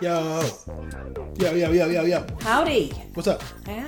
[0.00, 0.42] Yo,
[1.38, 2.26] yo, yo, yo, yo, yo.
[2.40, 2.90] Howdy.
[3.14, 3.42] What's up?
[3.66, 3.84] Hi.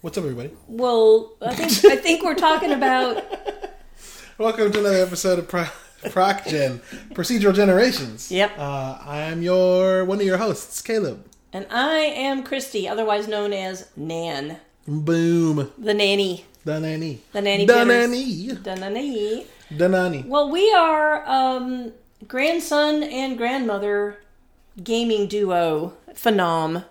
[0.00, 0.50] What's up, everybody?
[0.66, 3.24] Well, I think I think we're talking about
[4.38, 5.64] Welcome to another episode of Pro-
[6.04, 6.78] ProcGen
[7.12, 8.30] Procedural Generations.
[8.30, 8.52] Yep.
[8.58, 11.24] Uh, I am your one of your hosts, Caleb.
[11.52, 15.72] and I am Christy, otherwise known as Nan, Boom.
[15.78, 16.44] the nanny.
[16.64, 17.20] Da nanny.
[17.32, 17.86] The nanny pitters.
[17.86, 18.46] nanny.
[18.52, 19.46] The nanny.
[19.76, 20.24] Da nanny.
[20.26, 21.92] Well, we are um,
[22.28, 24.18] grandson and grandmother
[24.82, 26.84] gaming duo, phenom,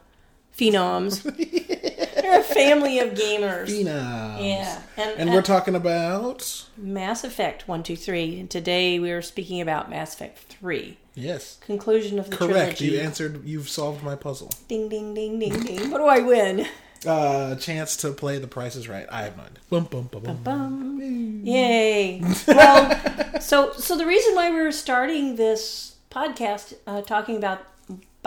[0.58, 1.24] phenoms.
[2.22, 3.68] They're a family of gamers.
[3.68, 4.44] Phenoms.
[4.46, 8.40] Yeah, and, And we're talking about Mass Effect one, two, three.
[8.40, 12.78] And today we are speaking about Mass Effect three, yes, conclusion of the correct.
[12.80, 12.86] trilogy.
[12.88, 13.46] You answered.
[13.46, 14.52] You've solved my puzzle.
[14.68, 15.92] Ding, ding, ding, ding, ding.
[15.92, 16.68] What do I win?
[17.06, 19.06] Uh, chance to play The Price is Right.
[19.12, 19.52] I have none.
[19.70, 20.38] Bum, bum, bum, bum.
[20.44, 21.42] Bum.
[21.44, 22.22] Yay.
[22.48, 27.62] Well, so so the reason why we're starting this podcast uh, talking about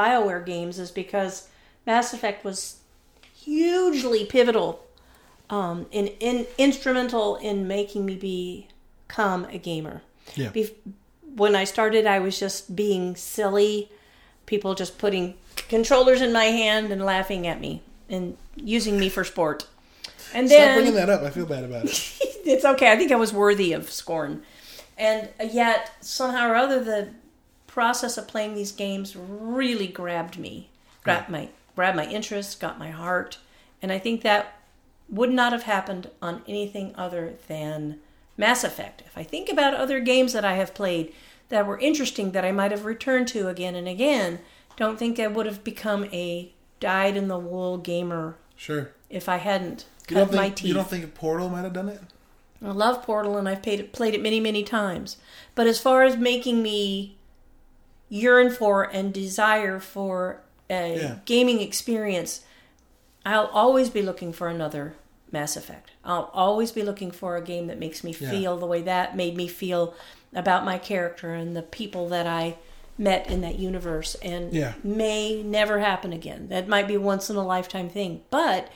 [0.01, 1.49] BioWare games is because
[1.87, 2.81] Mass Effect was
[3.35, 4.83] hugely pivotal
[5.51, 8.17] um, in, in instrumental in making me
[9.09, 10.03] become a gamer.
[10.35, 10.51] Yeah.
[10.51, 10.75] Bef-
[11.37, 13.91] when I started, I was just being silly.
[14.47, 15.35] People just putting
[15.69, 19.67] controllers in my hand and laughing at me and using me for sport.
[20.33, 21.23] And Stop then bringing that up.
[21.23, 22.19] I feel bad about it.
[22.45, 22.91] it's okay.
[22.91, 24.43] I think I was worthy of scorn.
[24.97, 27.09] And yet, somehow or other, the
[27.71, 30.69] process of playing these games really grabbed me,
[31.05, 33.39] grabbed my grabbed my interest, got my heart,
[33.81, 34.57] and I think that
[35.09, 37.99] would not have happened on anything other than
[38.37, 39.03] Mass Effect.
[39.07, 41.15] If I think about other games that I have played
[41.49, 44.41] that were interesting that I might have returned to again and again,
[44.77, 48.91] don't think I would have become a dyed in the wool gamer Sure.
[49.09, 50.69] if I hadn't You don't cut my think teeth.
[50.69, 52.01] you don't think Portal might have done it?
[52.65, 55.17] I love Portal and I've played it, played it many, many times.
[55.55, 57.17] But as far as making me
[58.11, 61.15] yearn for and desire for a Yeah.
[61.25, 62.43] gaming experience,
[63.25, 64.95] I'll always be looking for another
[65.33, 65.91] Mass Effect.
[66.05, 68.31] I'll always be looking for a game that makes me Yeah.
[68.31, 69.95] feel the way that made me feel
[70.35, 72.57] about my character and the people that I
[72.99, 74.75] met in that universe and Yeah.
[74.83, 76.49] may never happen again.
[76.49, 78.23] That might be once in a lifetime thing.
[78.31, 78.69] But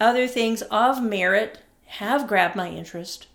[0.00, 3.26] other things of merit have grabbed my interest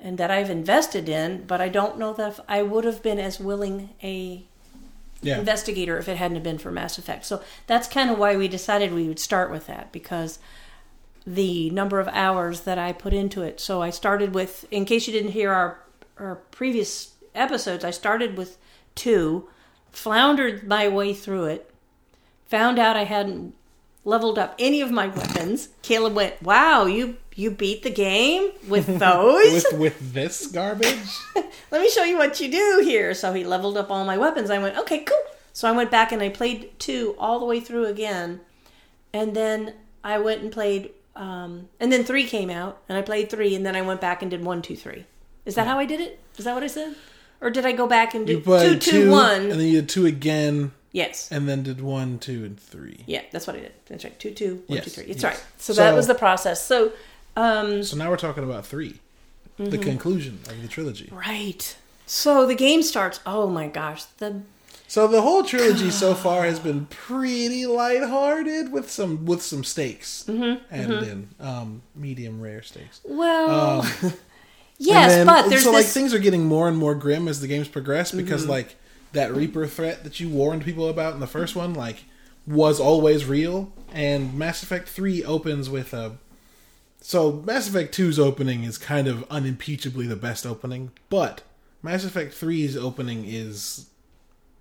[0.00, 3.38] and that I've invested in, but I don't know that I would have been as
[3.38, 4.44] willing a
[5.22, 5.38] Yeah.
[5.38, 7.24] investigator if it hadn't have been for Mass Effect.
[7.24, 10.38] So that's kind of why we decided we would start with that because
[11.26, 13.60] the number of hours that I put into it.
[13.60, 15.78] So I started with, in case you didn't hear our
[16.18, 18.58] our previous episodes, I started with
[18.94, 19.48] two,
[19.90, 21.72] floundered my way through it,
[22.46, 23.54] found out I hadn't
[24.04, 25.68] leveled up any of my weapons.
[25.82, 31.08] Caleb went, "Wow, you you beat the game with those." with with this garbage?
[31.72, 33.14] let me show you what you do here.
[33.14, 34.50] So he leveled up all my weapons.
[34.50, 35.18] I went, okay, cool.
[35.52, 38.40] So I went back and I played two all the way through again.
[39.12, 39.74] And then
[40.04, 43.64] I went and played, um, and then three came out, and I played three, and
[43.66, 45.04] then I went back and did one, two, three.
[45.44, 46.18] Is that how I did it?
[46.38, 46.94] Is that what I said?
[47.40, 49.42] Or did I go back and do played two, two, one?
[49.42, 51.30] and then you did two again, Yes.
[51.30, 53.02] and then did one, two, and three.
[53.06, 53.72] Yeah, that's what I did.
[53.86, 54.18] That's right.
[54.18, 55.04] Two, two, one, Yes, two, three.
[55.04, 55.34] It's yes.
[55.34, 55.44] right.
[55.58, 56.64] So, that was the process.
[56.64, 56.92] So,
[57.36, 58.64] um, So now we're talking about
[59.56, 59.82] 3 the Mm-hmm.
[59.88, 61.08] conclusion of the trilogy.
[61.12, 61.76] right.
[62.06, 63.20] So the game starts.
[63.24, 64.42] Oh my gosh, the
[64.88, 70.24] So the whole trilogy so far has been pretty lighthearted with some with some stakes
[70.28, 73.00] Mm-hmm, and in um, medium rare stakes.
[73.04, 74.12] well, Um,
[74.78, 77.48] yes, then- but there's so like things are getting more and more grim as the
[77.48, 78.50] games progress because Mm-hmm.
[78.50, 78.76] like
[79.12, 82.04] that Reaper threat that you warned people about in the first one like
[82.46, 86.16] was always real and Mass Effect 3 opens with a
[87.02, 91.42] so Mass Effect 2's opening is kind of unimpeachably the best opening, but
[91.82, 93.86] Mass Effect 3's opening is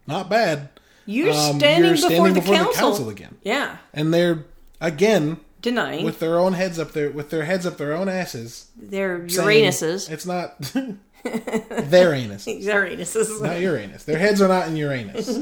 [0.07, 0.69] not bad.
[1.05, 2.73] You're Um, standing, you're before, the, before council.
[2.73, 3.37] the council again.
[3.43, 4.45] Yeah, And they're
[4.79, 8.67] again denying with their own heads up their with their heads up their own asses.
[8.75, 10.09] their Uranuses.
[10.09, 10.57] It's not
[11.23, 12.45] their anus.
[12.47, 13.41] Uranuses.
[13.41, 14.03] Not Uranus.
[14.05, 15.39] Their heads are not in Uranus.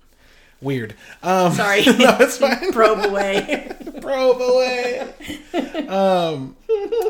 [0.60, 0.94] Weird.
[1.22, 1.82] Um, Sorry.
[1.86, 2.72] no, it's fine.
[2.72, 3.70] Probe away.
[4.08, 5.12] Probe away.
[5.88, 6.56] Um,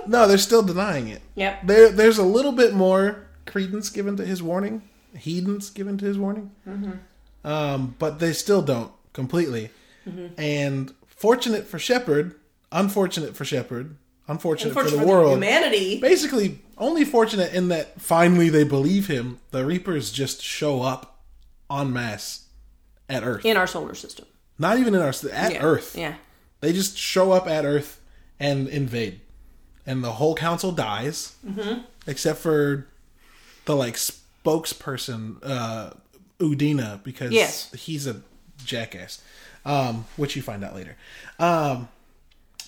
[0.07, 1.21] no, they're still denying it.
[1.35, 1.67] yep.
[1.67, 4.83] There, there's a little bit more credence given to his warning,
[5.17, 7.47] hedence given to his warning, Mm-hmm.
[7.47, 9.71] um, but they still don't completely.
[10.39, 12.37] And fortunate for Shepard,
[12.71, 13.97] unfortunate for Shepard,
[14.29, 15.33] unfortunate, for Unfortunately the world.
[15.33, 16.01] humanity.
[16.01, 19.41] Basically, only fortunate in that finally they believe him.
[19.51, 21.19] The Reapers just show up
[21.71, 22.47] en masse
[23.09, 23.45] at Earth.
[23.45, 24.27] in our solar system.
[24.59, 25.63] Not even in our at Yeah.
[25.63, 25.97] Earth.
[25.97, 26.15] Yeah.
[26.61, 28.01] They just show up at Earth
[28.41, 29.21] and invade,
[29.87, 31.81] and the whole council dies, mm-hmm.
[32.07, 32.87] except for
[33.65, 35.91] the like spokesperson, uh,
[36.41, 37.73] Udina, because Yes.
[37.73, 38.23] he's a
[38.65, 39.21] jackass,
[39.65, 40.97] um, which you find out later.
[41.39, 41.89] Um,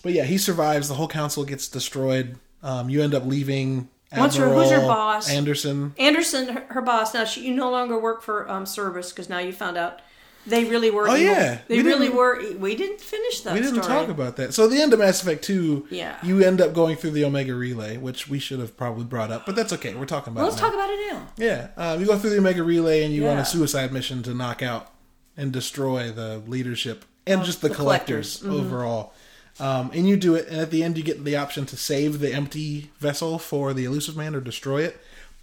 [0.03, 0.89] but yeah, he survives.
[0.89, 2.39] The whole council gets destroyed.
[2.63, 3.89] Um, you end up leaving.
[4.13, 5.31] What's your- who's your boss?
[5.31, 5.95] Anderson.
[5.99, 7.15] Anderson, her, her boss.
[7.15, 10.01] Now she, you no longer work for um, Service because now you found out
[10.47, 11.09] they really were.
[11.09, 11.35] Oh, evil.
[11.35, 11.59] yeah.
[11.69, 12.41] they We really were.
[12.59, 13.55] We didn't finish that.
[13.55, 13.99] We didn't story.
[14.01, 14.55] talk about that.
[14.55, 16.17] So the end of Mass Effect Two, Yeah.
[16.23, 19.47] you end up going through the Omega Relay, which we should have probably brought up,
[19.47, 19.95] but that's okay.
[19.95, 20.43] We're talking about.
[20.43, 20.69] Well, let's it now.
[20.71, 21.27] talk about it now.
[21.37, 24.35] Yeah, um, you go through the Omega Relay and you on a suicide mission to
[24.35, 24.91] knock out
[25.37, 28.61] and destroy the leadership and just the, the collectors, collectors.
[28.67, 29.13] overall.
[29.59, 32.19] Um, and you do it, and at the end you get the option to save
[32.21, 34.99] the empty vessel for the Illusive Man or destroy it.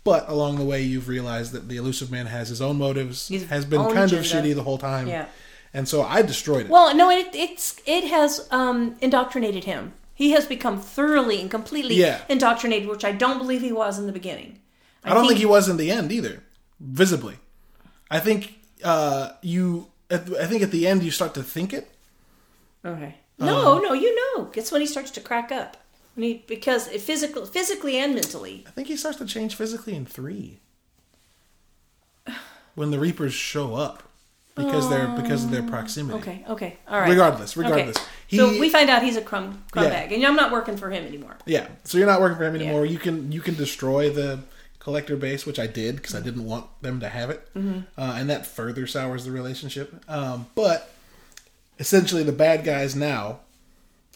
[0.08, 3.44] But along the way, you've realized that the Illusive Man has his own motives, His
[3.50, 5.06] has been kind of shitty the whole time.
[5.06, 5.26] Yeah.
[5.74, 6.70] And so I destroyed it.
[6.70, 9.92] Well, no, it it's it has um, indoctrinated him.
[10.14, 12.22] He has become thoroughly and completely Yeah.
[12.30, 14.60] indoctrinated, which I don't believe he was in the beginning.
[15.04, 16.42] I don't think, he was in the end either,
[16.80, 17.36] visibly.
[18.10, 18.40] I think
[18.86, 19.88] uh, you.
[20.10, 21.92] At, I think at the end you start to think it.
[22.86, 23.16] Okay.
[23.42, 25.76] Um, No, no, you know, it's when he starts to crack up.
[26.18, 28.64] He, because it physical, physically and mentally.
[28.68, 30.60] I think he starts to change physically in three.
[32.76, 34.04] When the Reapers show up,
[34.56, 36.18] because they're because of their proximity.
[36.20, 37.10] Okay, okay, all right.
[37.10, 37.68] Regardless, Okay.
[37.70, 37.98] regardless,
[38.32, 39.92] so we find out he's a crumb crumb Yeah.
[39.92, 41.38] bag, and I'm not working for him anymore.
[41.46, 41.68] Yeah.
[41.86, 42.86] So you're not working for him anymore.
[42.86, 44.40] You can you can destroy the
[44.80, 47.80] collector base, which I did because I didn't want them to have it, Mm-hmm.
[48.00, 49.94] uh, and that further sours the relationship.
[50.08, 50.92] Um, but
[51.80, 53.40] essentially, the bad guys now,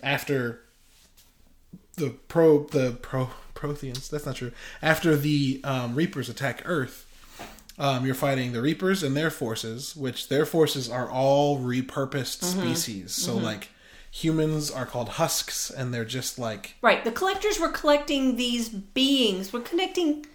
[0.04, 0.62] after
[2.02, 4.52] the pro the pro Protheans, that's not true.
[4.82, 7.06] After the um, Reapers attack Earth,
[7.78, 13.14] um, you're fighting the Reapers and their forces, which their forces are all repurposed species.
[13.14, 13.70] So like.
[14.14, 17.02] Humans are called husks, and they're just like Right.
[17.06, 19.54] The collectors were collecting these beings.
[19.54, 20.26] We're connecting,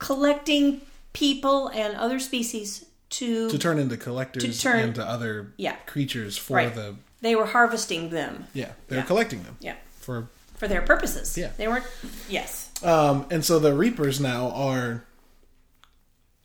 [0.00, 0.80] collecting
[1.12, 3.48] people and other species to.
[3.48, 5.76] to turn into collectors To turn- into other Yeah.
[5.86, 6.74] creatures for Right.
[6.74, 8.46] the they were harvesting them.
[8.54, 9.04] yeah they're Yeah.
[9.04, 9.76] collecting them Yeah.
[10.00, 10.26] for
[10.62, 11.36] For their purposes.
[11.36, 11.50] Yeah.
[11.56, 11.84] They weren't.
[12.28, 12.70] Yes.
[12.84, 15.04] um and so the reapers now are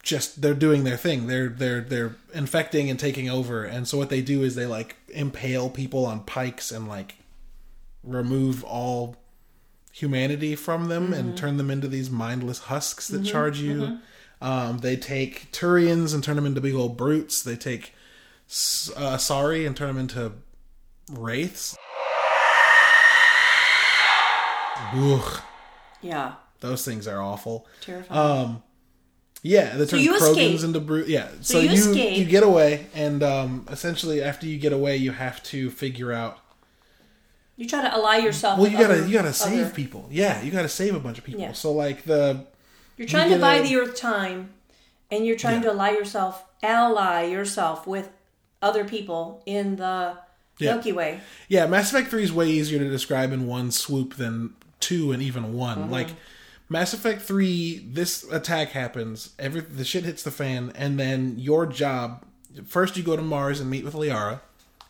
[0.01, 4.09] just they're doing their thing they're they're they're infecting and taking over and so what
[4.09, 7.15] they do is they like impale people on pikes and like
[8.03, 9.17] remove all
[9.91, 13.99] humanity from them and turn them into these mindless husks that charge you
[14.41, 17.93] um, they take turians and turn them into big old brutes they take
[18.95, 20.31] uh, sorry and turn them into
[21.11, 21.77] wraiths
[24.93, 25.41] Ugh,
[26.01, 26.33] Yeah.
[26.59, 28.19] those things are awful Terrifying.
[28.19, 28.63] um,
[29.43, 30.63] yeah, they turn you Krogans escape.
[30.63, 31.07] into brute.
[31.07, 32.17] Yeah, so, you you escape.
[32.17, 36.39] you get away, and um, essentially after you get away, you have to figure out.
[37.55, 38.59] you try to ally yourself.
[38.59, 40.07] Well, you gotta other- you gotta save other- people.
[40.11, 41.41] Yeah, you gotta save a bunch of people.
[41.41, 41.53] Yeah.
[41.53, 42.45] So like the
[42.97, 44.49] You're trying You to buy a- the Earth time,
[45.11, 45.69] and you're trying Yeah.
[45.69, 48.09] to ally yourself, ally yourself with
[48.61, 50.17] other people in the
[50.59, 50.73] Yeah.
[50.73, 51.19] Milky Way.
[51.47, 55.21] yeah, Mass Effect Three is way easier to describe in one swoop than two and
[55.21, 55.77] even one.
[55.77, 55.91] Mm-hmm.
[55.91, 56.09] Like
[56.69, 61.65] Mass Effect Three, this attack happens, every the shit hits the fan, and then your
[61.65, 62.25] job
[62.65, 64.41] first you go to Mars and meet with Liara,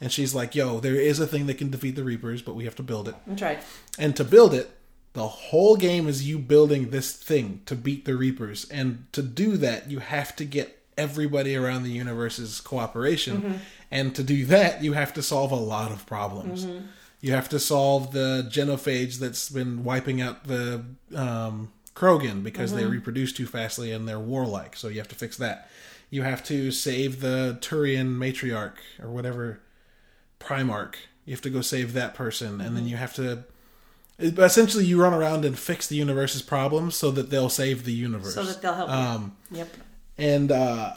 [0.02, 2.66] and she's like, "Yo, there is a thing that can defeat the Reapers, but we
[2.66, 3.60] have to build it." That's right.
[3.98, 4.72] And to build it,
[5.14, 8.70] the whole game is you building this thing to beat the Reapers.
[8.70, 13.62] And to do that, you have to get everybody around the universe's cooperation.
[13.90, 16.68] And to do that, you have to solve a lot of problems.
[17.20, 22.86] You have to solve the genophage that's been wiping out the um, Krogan because they
[22.86, 24.76] reproduce too fastly and they're warlike.
[24.76, 25.70] So you have to fix that.
[26.12, 29.60] You have to save the Turian matriarch or whatever
[30.40, 30.96] Primarch.
[31.26, 33.44] You have to go save that person, and then you have to.
[34.20, 38.34] Essentially, you run around and fix the universe's problems so that they'll save the universe.
[38.34, 38.90] So that they'll help.
[38.90, 38.96] you.
[38.96, 39.68] Um, yep.
[40.18, 40.94] and uh,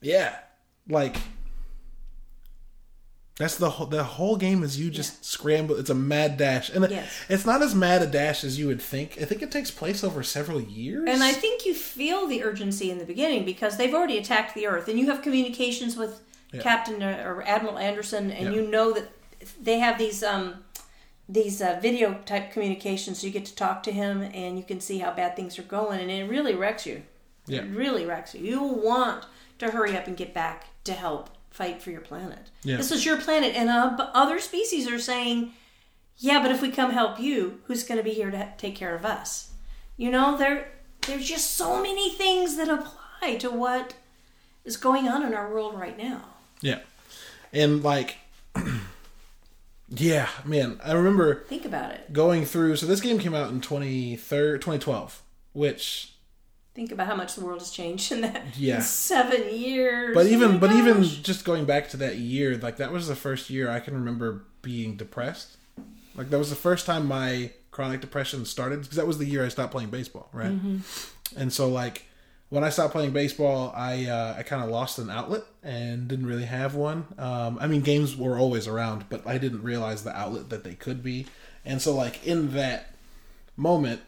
[0.00, 0.36] yeah,
[0.88, 1.16] like
[3.42, 5.76] that's the whole the whole game is you just scramble.
[5.76, 7.12] It's a mad dash, and Yes.
[7.28, 9.18] it's not as mad a dash as you would think.
[9.20, 11.08] I think it takes place over several years.
[11.08, 14.66] And I think you feel the urgency in the beginning because they've already attacked the
[14.66, 16.20] Earth, and you have communications with
[16.60, 18.60] Captain uh, or Admiral Anderson, and Yeah.
[18.60, 19.08] you know that
[19.60, 20.64] they have these um,
[21.28, 23.20] these uh, video type communications.
[23.20, 25.62] So you get to talk to him, and you can see how bad things are
[25.62, 27.02] going, and it really wrecks you.
[27.46, 27.60] Yeah.
[27.62, 28.40] It really wrecks you.
[28.44, 29.24] You want
[29.58, 32.50] to hurry up and get back to help fight for your planet.
[32.64, 32.76] Yeah.
[32.78, 35.52] This is your planet, and uh, other species are saying,
[36.16, 38.94] "Yeah, but if we come help you, who's going to be here to take care
[38.94, 39.50] of us?"
[39.96, 40.68] You know, there
[41.06, 43.94] there's just so many things that apply to what
[44.64, 46.22] is going on in our world right now.
[46.60, 46.80] Yeah.
[47.52, 48.16] And like
[49.94, 52.12] Yeah, man, I remember Think about it.
[52.12, 56.11] going through so this game came out in 23rd 2012, which
[56.74, 58.76] Think about how much the world has changed in that Yeah.
[58.76, 60.14] in seven years.
[60.14, 63.08] but Oh even my but even just going back to that year, like that was
[63.08, 65.56] the first year I can remember being depressed.
[66.14, 69.44] Like that was the first time my chronic depression started because that was the year
[69.44, 70.54] I stopped playing baseball, right?
[71.36, 72.06] And so like
[72.50, 76.26] when I stopped playing baseball, I uh, I kind of lost an outlet and didn't
[76.26, 77.06] really have one.
[77.18, 80.74] Um, I mean, games were always around, but I didn't realize the outlet that they
[80.74, 81.26] could be.
[81.64, 82.92] And so like in that
[83.56, 84.00] moment,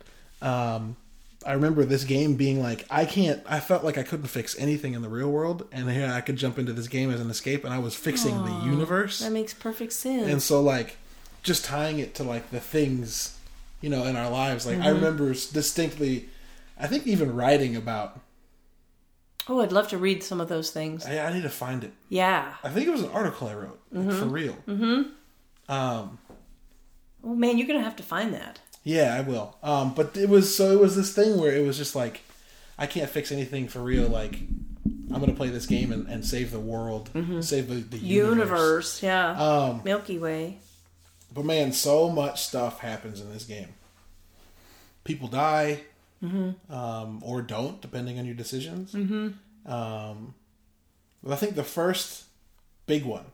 [0.43, 0.97] um,
[1.47, 3.43] I remember this game being like, I can't.
[3.47, 6.37] I felt like I couldn't fix anything in the real world, and here I could
[6.37, 9.21] jump into this game as an escape, and I was fixing the universe.
[9.21, 10.31] that makes perfect sense.
[10.31, 10.97] And so like
[11.43, 13.39] just tying it to like the things,
[13.81, 14.67] you know, in our lives.
[14.67, 16.29] Like I remember distinctly
[16.79, 18.21] I think even writing about
[19.49, 21.07] oh, I'd love to read some of those things.
[21.07, 21.93] I, I need to find it.
[22.09, 22.55] Yeah.
[22.63, 24.57] I think it was an article I wrote like, for real.
[24.67, 25.73] Mm-hmm.
[25.73, 26.19] Um
[27.23, 28.61] Oh man, you're gonna have to find that.
[28.85, 29.57] Yeah, I will.
[29.63, 32.21] Um but it was so it was this thing where it was just like
[32.79, 34.39] I can't fix anything for real like
[35.13, 37.11] I'm gonna play this game and, and save the world,
[37.41, 39.01] save the, the universe.
[39.01, 39.31] Universe, yeah.
[39.33, 40.59] Um, Milky Way.
[41.33, 43.69] But man, so much stuff happens in this game.
[45.05, 45.83] People die,
[46.71, 48.93] um, or don't, depending on your decisions.
[48.93, 49.73] Mm-hmm.
[49.73, 50.35] Um,
[51.23, 52.25] but I think the first
[52.87, 53.25] big one.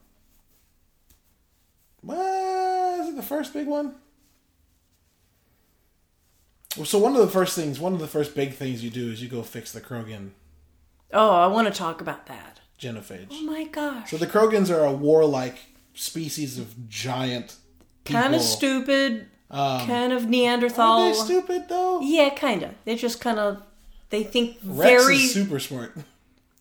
[2.02, 3.94] Was it the first big one?
[6.84, 9.22] So one of the first things, one of the first big things you do is
[9.22, 10.30] you go fix the Krogan
[11.12, 12.60] Oh, I want to talk about that.
[12.78, 13.26] genophage.
[13.32, 14.10] Oh my gosh.
[14.10, 15.56] So the Krogans are a warlike
[15.94, 17.56] species of giant.
[18.04, 21.00] kind of stupid, Um, kind of Neanderthal.
[21.00, 22.00] Are they stupid though?
[22.00, 22.70] Yeah, kind of.
[22.84, 23.62] They're just kind of.
[24.10, 25.16] They think Wrex very.
[25.16, 25.96] is super smart.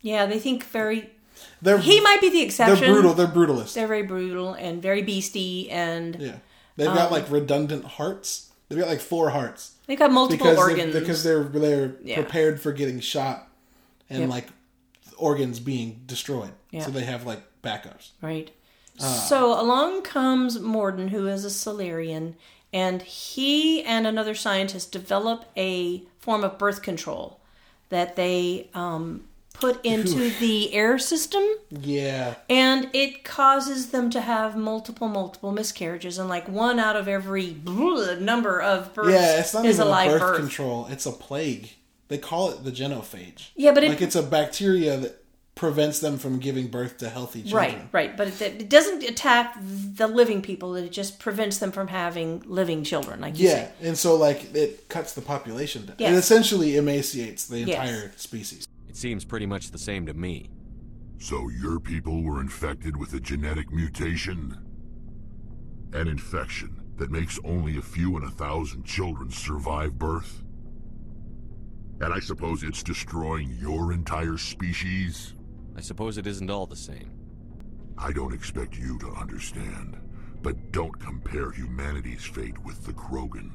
[0.01, 1.12] yeah, they think very.
[1.62, 2.80] They're He might be the exception.
[2.82, 3.13] they're brutal.
[3.13, 3.74] They're brutalist.
[3.75, 6.36] They're very brutal and very beasty, and yeah,
[6.75, 8.49] they've Um, got like redundant hearts.
[8.70, 10.94] They've got like four hearts They've got multiple because organs.
[10.94, 12.16] they're, because they're they're Yeah.
[12.16, 13.48] prepared for getting shot
[14.10, 14.30] and Yep.
[14.30, 14.48] like
[15.18, 16.52] organs being destroyed.
[16.72, 16.86] Yeah.
[16.86, 18.12] So they have like backups.
[18.22, 18.52] Right.
[19.02, 19.04] Ah.
[19.28, 22.36] So along comes Mordin, who is a Salarian,
[22.72, 27.40] and he and another scientist develop a form of birth control
[27.90, 29.24] that they um,
[29.60, 36.18] put into the air system, Yeah, and it causes them to have multiple, multiple miscarriages,
[36.18, 39.39] and like one out of every number of births yeah.
[39.39, 40.39] It's not is even a live birth, birth.
[40.39, 40.88] control.
[40.89, 41.72] It's a plague.
[42.08, 43.50] They call it the genophage.
[43.56, 45.24] Yeah, but it, like it's a bacteria that
[45.56, 47.74] prevents them from giving birth to healthy children.
[47.74, 48.18] Right, right.
[48.18, 50.74] But it, it doesn't attack the living people.
[50.75, 53.72] It just prevents them from having living children, like you Yeah, say.
[53.84, 55.96] and so like it cuts the population down.
[56.00, 57.68] It essentially emaciates the Yes.
[57.78, 58.66] entire species.
[58.89, 60.50] It seems pretty much the same to me.
[61.19, 64.58] So your people were infected with a genetic mutation?
[65.93, 70.43] An infection that makes only a few in a thousand children survive birth?
[72.01, 75.36] And I suppose it's destroying your entire species?
[75.75, 77.12] I suppose it isn't all the same.
[77.98, 79.98] I don't expect you to understand,
[80.41, 83.51] but don't compare humanity's fate with the Krogan.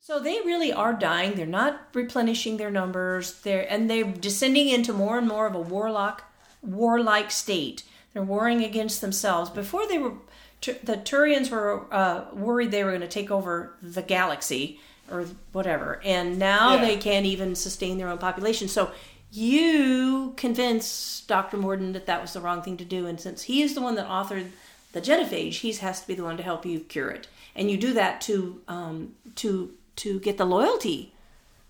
[0.00, 1.34] So they really are dying.
[1.34, 3.40] They're not replenishing their numbers.
[3.42, 6.22] They're and they're descending into more and more of a warlock,
[6.62, 7.82] warlike state.
[8.12, 9.50] They're warring against themselves.
[9.50, 10.14] Before they were,
[10.62, 16.00] the Turians were uh, worried they were going to take over the galaxy or whatever,
[16.04, 16.84] and now Yeah.
[16.84, 18.68] they can't even sustain their own population.
[18.68, 18.90] So
[19.30, 23.62] you convince Doctor Mordin that that was the wrong thing to do, and since he
[23.62, 24.48] is the one that authored
[24.92, 27.76] the genophage, he has to be the one to help you cure it, and you
[27.76, 31.12] do that to um, to to get the loyalty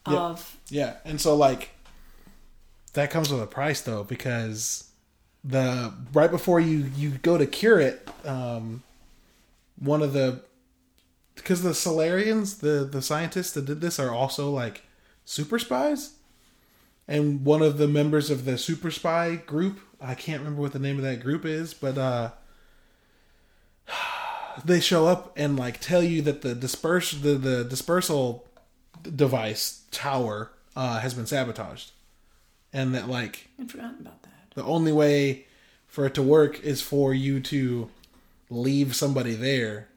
[0.07, 0.19] Yeah.
[0.19, 1.71] of Yeah, and so like
[2.95, 4.91] that comes with a price though because
[5.45, 8.83] the right before you you go to cure it, um,
[9.79, 10.43] one of the
[11.35, 14.83] because the Salarians, the the scientists that did this are also like
[15.25, 16.15] super spies,
[17.07, 20.79] and one of the members of the super spy group, I can't remember what the
[20.81, 22.31] name of that group is, but uh
[24.65, 28.47] they show up and like tell you that the disperse the, the dispersal
[29.03, 31.93] device tower uh, has been sabotaged,
[32.73, 34.55] and that like I'd forgotten about that.
[34.55, 35.47] the only way
[35.87, 37.89] for it to work is for you to
[38.51, 39.89] leave somebody there.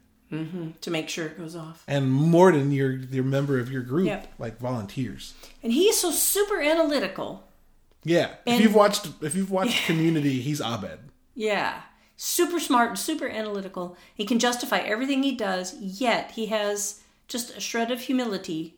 [0.80, 1.84] To make sure it goes off.
[1.86, 4.32] And Mordin, your your member of your group, Yep.
[4.38, 5.34] like volunteers.
[5.62, 7.44] And he is so super analytical.
[8.02, 11.00] Yeah, And- if you've watched if you've watched Community, he's Abed.
[11.34, 11.82] Yeah.
[12.24, 13.96] Super smart and super analytical.
[14.14, 18.76] He can justify everything he does, yet he has just a shred of humility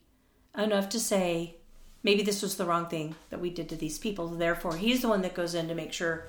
[0.56, 1.56] enough to say,
[2.02, 4.28] maybe this was the wrong thing that we did to these people.
[4.28, 6.28] Therefore, he's the one that goes in to make sure.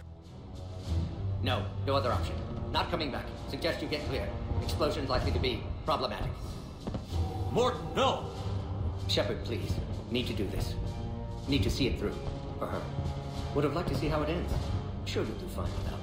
[1.41, 2.35] No, no other option.
[2.73, 3.25] Not coming back.
[3.49, 4.27] Suggest you get clear.
[4.61, 6.31] Explosion's likely to be problematic.
[7.53, 8.29] Mordin, no!
[9.07, 9.71] Shepard, please.
[10.11, 10.75] Need to do this.
[11.47, 12.15] Need to see it through.
[12.59, 12.81] For her.
[13.55, 14.51] Would have liked to see how it ends.
[15.05, 15.94] Sure you'll do fine without me.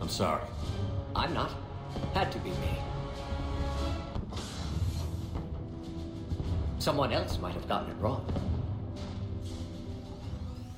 [0.00, 0.42] I'm sorry.
[1.14, 1.52] I'm not.
[2.14, 2.78] Had to be me.
[6.78, 8.24] Someone else might have gotten it wrong.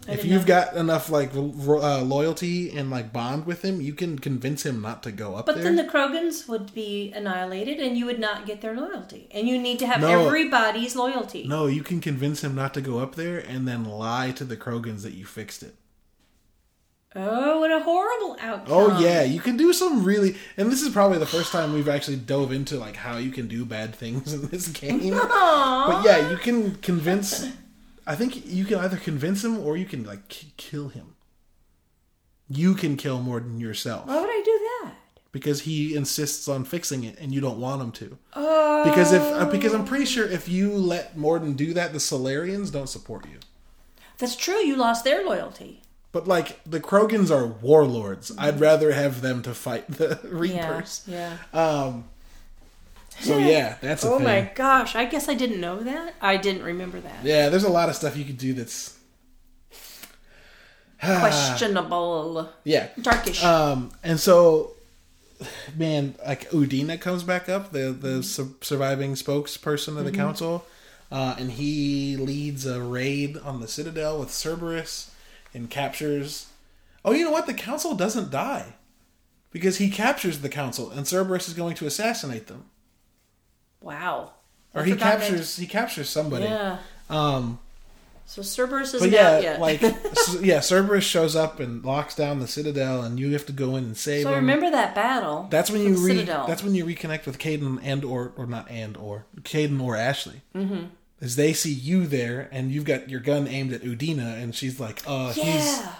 [0.08, 0.46] I if you've know.
[0.48, 4.80] got enough like ro- uh, loyalty and like bond with him, you can convince him
[4.80, 5.64] not to go up But there.
[5.64, 9.28] then the Krogans would be annihilated and you would not get their loyalty.
[9.32, 10.24] And you need to have No.
[10.26, 11.46] everybody's loyalty.
[11.46, 14.56] no, you can convince him not to go up there and then lie to the
[14.56, 15.74] Krogans that you fixed it.
[17.16, 18.66] Oh, what a horrible outcome.
[18.68, 21.88] Oh yeah, you can do some really, and this is probably the first time we've
[21.88, 25.10] actually dove into like how you can do bad things in this game.
[25.10, 27.48] but yeah, you can convince.
[28.06, 31.14] I think you can either convince him or you can like k- kill him.
[32.48, 34.94] You can kill Mordin yourself Why would I do that?
[35.32, 38.18] because he insists on fixing it and you don't want him to.
[38.34, 38.84] Oh.
[38.84, 42.70] Because if uh, because I'm pretty sure if you let Mordin do that, the Salarians
[42.70, 43.38] don't support you.
[44.18, 44.56] That's true.
[44.56, 45.82] You lost their loyalty.
[46.12, 48.32] But like the Krogans are warlords.
[48.38, 51.02] I'd rather have them to fight the Reapers.
[51.06, 51.36] Yeah.
[51.52, 52.04] Um.
[53.20, 54.24] So yeah, that's a Oh thing.
[54.26, 54.94] my gosh.
[54.94, 56.14] I guess I didn't know that.
[56.20, 57.24] I didn't remember that.
[57.24, 58.96] Yeah, there's a lot of stuff you could do that's
[61.00, 62.48] Questionable.
[62.64, 62.88] yeah.
[63.00, 63.42] Darkish.
[63.44, 64.72] Um, and so,
[65.76, 70.64] man, like Udina comes back up, the the su- surviving spokesperson of the council,
[71.12, 75.10] uh, and he leads a raid on the citadel with Cerberus
[75.54, 76.46] and captures.
[77.04, 77.46] Oh, you know what?
[77.46, 78.74] The council doesn't die
[79.50, 82.64] because he captures the council, and Cerberus is going to assassinate them,
[83.80, 84.32] wow.
[84.74, 86.44] or I he forgot that- captures he captures somebody.
[86.44, 86.78] Yeah.
[87.08, 87.58] Um,
[88.26, 89.60] So Cerberus isn't yeah, out yet.
[89.60, 89.80] like
[90.42, 93.84] yeah, Cerberus shows up and locks down the citadel, and you have to go in
[93.84, 95.46] and save so I remember that battle.
[95.50, 96.46] That's when you re- Citadel.
[96.46, 100.42] that's when you reconnect with Kaidan and or or not and or Kaidan or Ashley.
[100.54, 100.86] Mm-hmm.
[101.20, 104.78] As they see you there, and you've got your gun aimed at Udina, and she's
[104.78, 105.92] like, "Uh, he's." yeah.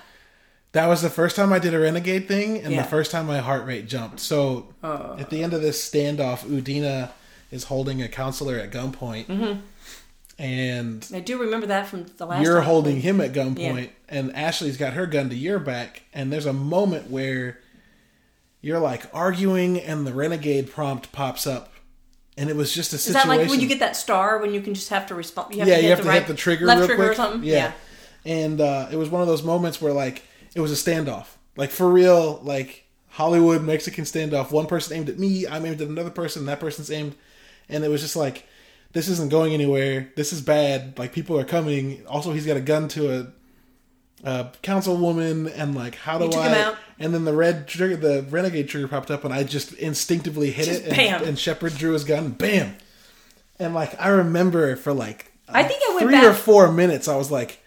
[0.72, 2.82] That was the first time I did a renegade thing, and Yeah.
[2.82, 4.20] the first time my heart rate jumped.
[4.20, 7.10] So at the end of this standoff, Udina
[7.50, 9.60] is holding a counselor at gunpoint, Mm-hmm.
[10.38, 12.44] and I do remember that from the last.
[12.44, 12.64] you're time.
[12.66, 16.52] holding him at gunpoint, and Ashley's got her gun to your back, and there's a
[16.52, 17.58] moment where
[18.60, 21.72] you're like arguing, and the renegade prompt pops up,
[22.38, 23.28] and it was just a Is situation.
[23.28, 25.52] that like when you get that star when you can just have to respond?
[25.52, 26.86] You have yeah, to hit you have the to right, hit the trigger left real
[26.86, 27.12] trigger quick.
[27.12, 27.42] or something.
[27.42, 27.72] Yeah,
[28.24, 30.22] and uh, it was one of those moments where like
[30.54, 34.52] it was a standoff, like for real, like Hollywood Mexican standoff.
[34.52, 37.16] One person aimed at me, I'm aimed at another person, that person's aimed,
[37.68, 38.46] and it was just like
[38.92, 40.10] this isn't going anywhere.
[40.16, 40.98] This is bad.
[40.98, 42.06] Like people are coming.
[42.06, 43.26] Also, he's got a gun to a.
[44.24, 46.76] a councilwoman and like how do I him out?
[47.00, 50.66] And then the red trigger the renegade trigger popped up and I just instinctively hit
[50.66, 51.24] Just it and, bam.
[51.24, 52.76] and Shepard drew his gun bam
[53.58, 56.24] and like I remember for like I think I went three back.
[56.24, 57.58] or four minutes, I was like,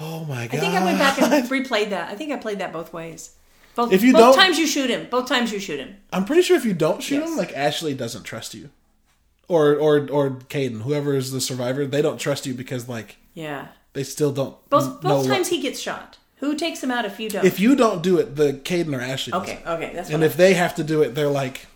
[0.00, 2.10] "Oh my god!" I think I went back and replayed that.
[2.10, 3.30] I think I played that both ways.
[3.76, 5.06] Both, If you both don't- times you shoot him.
[5.10, 5.96] Both times you shoot him.
[6.12, 7.28] I'm pretty sure if you don't shoot Yes.
[7.30, 8.70] him, like Ashley doesn't trust you,
[9.48, 13.68] or or or Kaidan, whoever is the survivor, they don't trust you because like Yeah.
[13.92, 14.56] they still don't.
[14.70, 16.18] Both both what- times he gets shot.
[16.36, 17.44] Who takes them out if you don't?
[17.44, 19.32] if you don't do it, the Kaidan or Ashley.
[19.32, 19.66] does okay, it.
[19.66, 21.66] okay, that's what And if they have to do it, they're like,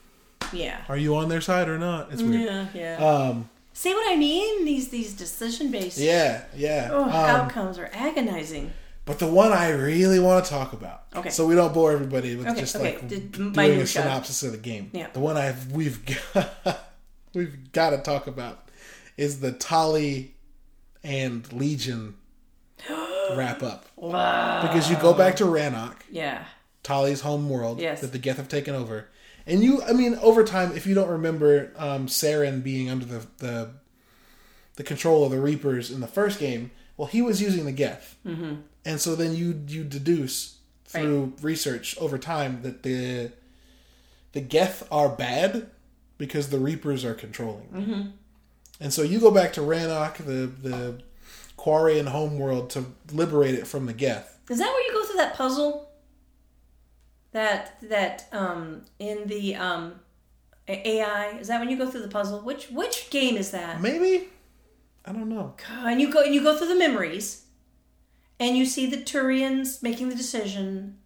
[0.43, 0.81] I, yeah.
[0.89, 2.43] "Are you on their side or not?" It's weird.
[2.43, 2.97] Yeah, yeah.
[3.07, 4.65] Um, See what I mean?
[4.67, 6.91] These these decision based yeah, yeah.
[6.93, 8.73] oh, Um, outcomes are agonizing.
[9.07, 11.31] But the one I really want to talk about, Okay.
[11.31, 12.97] so we don't bore everybody with Okay, just okay.
[12.97, 14.03] like The- doing my a new shot.
[14.03, 14.91] synopsis of the game.
[14.93, 15.07] Yeah.
[15.13, 16.87] The one I've we've got,
[17.35, 18.69] we've got to talk about
[19.17, 20.35] is the Tali
[21.03, 22.15] and Legion
[23.37, 26.45] wrap up because you go back to Rannoch, Yeah.
[26.83, 28.01] Tali's home world Yes.
[28.01, 29.09] that the Geth have taken over,
[29.47, 33.27] and you, I mean, over time, if you don't remember um, Saren being under the
[33.39, 33.71] the
[34.77, 38.17] the control of the Reapers in the first game, well, he was using the Geth,
[38.27, 38.57] mm-hmm.
[38.85, 43.31] and so then you you deduce through research over time that the
[44.33, 45.71] the Geth are bad
[46.19, 47.69] because the Reapers are controlling.
[47.69, 48.03] Mm-hmm.
[48.81, 51.03] And so you go back to Rannoch, the the
[51.61, 54.39] Quarian homeworld, to liberate it from the Geth.
[54.49, 55.89] Is that where you go through that puzzle?
[57.33, 60.01] That that um in the um
[60.67, 62.41] AI is that when you go through the puzzle?
[62.41, 63.81] Which which game is that?
[63.81, 64.29] Maybe
[65.05, 65.55] I don't know.
[65.71, 67.45] And you go and you go through the memories,
[68.41, 70.99] and you see the Turians making the decision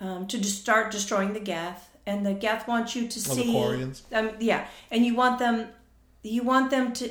[0.00, 3.42] um, to just start destroying the Geth, and the Geth wants you to Oh, the
[3.42, 3.54] see.
[3.54, 4.02] Quarians?
[4.12, 5.68] Um, yeah, and you want them,
[6.22, 7.10] you want them to,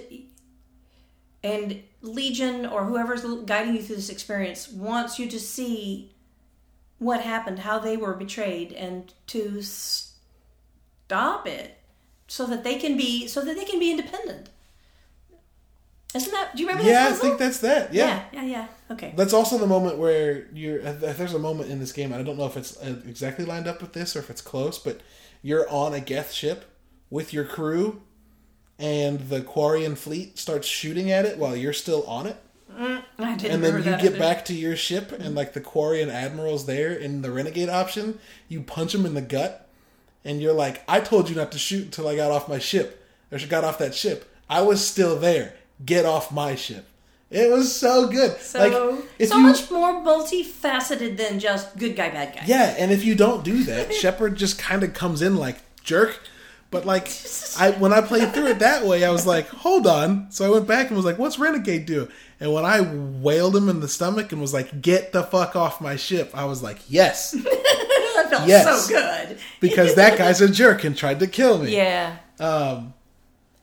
[1.45, 6.11] and Legion or whoever's guiding you through this experience wants you to see
[6.97, 11.77] what happened, how they were betrayed, and to stop it,
[12.27, 14.49] so that they can be, so that they can be independent.
[16.15, 16.55] Isn't that?
[16.55, 17.93] Do you remember Yeah, I think that's that.
[17.93, 18.23] Yeah.
[18.31, 18.67] yeah, yeah, yeah.
[18.89, 19.13] Okay.
[19.15, 20.79] That's also the moment where you're.
[20.79, 22.11] There's a moment in this game.
[22.11, 24.79] I don't know if it's uh, exactly lined up with this or if it's close,
[24.79, 25.01] but
[25.43, 26.65] you're on a Geth ship
[27.11, 28.01] with your crew,
[28.77, 32.37] and the Quarian fleet starts shooting at it while you're still on it.
[32.77, 34.19] Mm, I didn't And then you get either.
[34.19, 38.19] back to your ship, and like the Quarian admiral's there in the Renegade option.
[38.49, 39.69] You punch him in the gut,
[40.25, 43.05] and you're like, "I told you not to shoot until I got off my ship,
[43.31, 44.29] or got off that ship.
[44.49, 45.55] I was still there.
[45.85, 46.85] Get off my ship."
[47.31, 48.39] It was so good.
[48.39, 48.71] So, like
[49.27, 52.43] so you, much more multifaceted than just good guy, bad guy.
[52.45, 56.19] Yeah, and if you don't do that, Shepard just kind of comes in like jerk.
[56.71, 57.07] But like,
[57.57, 60.29] I when I played through it that way, I was like, hold on.
[60.31, 62.09] So I went back and was like, what's Renegade do?
[62.39, 65.79] And when I wailed him in the stomach and was like, get the fuck off
[65.79, 68.87] my ship, I was like, yes, that felt Yes.
[68.87, 69.37] so good.
[69.61, 71.73] because that guy's a jerk and tried to kill me.
[71.75, 72.17] Yeah.
[72.39, 72.93] Um.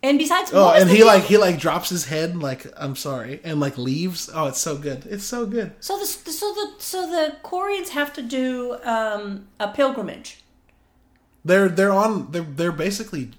[0.05, 3.41] And besides, Oh, and he deal- like he like drops his head like I'm sorry
[3.45, 4.29] and like leaves.
[4.35, 5.07] Oh, it's so good.
[5.07, 5.73] It's so good.
[5.81, 10.42] so the so the so the Quarians have to do um, a pilgrimage.
[11.45, 13.31] They're they're on they're they're basically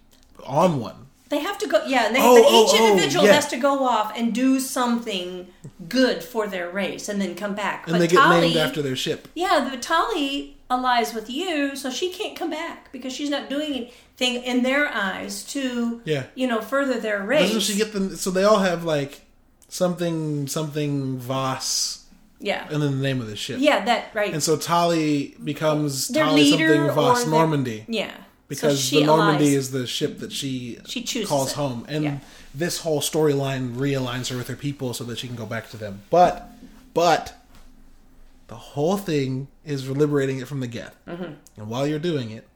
[0.46, 0.96] on one.
[1.30, 2.12] They have to go, yeah.
[2.12, 3.34] They, Oh, but oh, each oh, individual yeah.
[3.34, 5.48] has to go off and do something
[5.90, 7.88] good for their race, and then come back.
[7.88, 9.28] And but they get Tali, named after their ship.
[9.34, 13.74] Yeah, the Tali allies with you, so she can't come back because she's not doing
[13.74, 16.26] anything in their eyes to, Yeah.
[16.36, 17.52] you know, further their race.
[17.52, 18.16] Doesn't she get them?
[18.16, 19.22] So they all have like
[19.70, 22.03] something something vas,
[22.40, 23.58] yeah, and then the name of the ship.
[23.60, 24.34] yeah, that right.
[24.34, 28.12] And so Tali becomes their Tali leader something or vas Normandy Yeah,
[28.48, 29.58] because she the Normandy allies.
[29.58, 31.56] is the ship that she She chooses calls it.
[31.56, 32.18] home, and Yeah.
[32.54, 35.78] this whole storyline realigns her with her people so that she can go back to
[35.78, 36.02] them.
[36.10, 36.50] But
[36.94, 37.36] but
[38.48, 41.34] the whole thing is liberating it from the Geth, Mm-hmm.
[41.58, 42.48] and while you're doing it,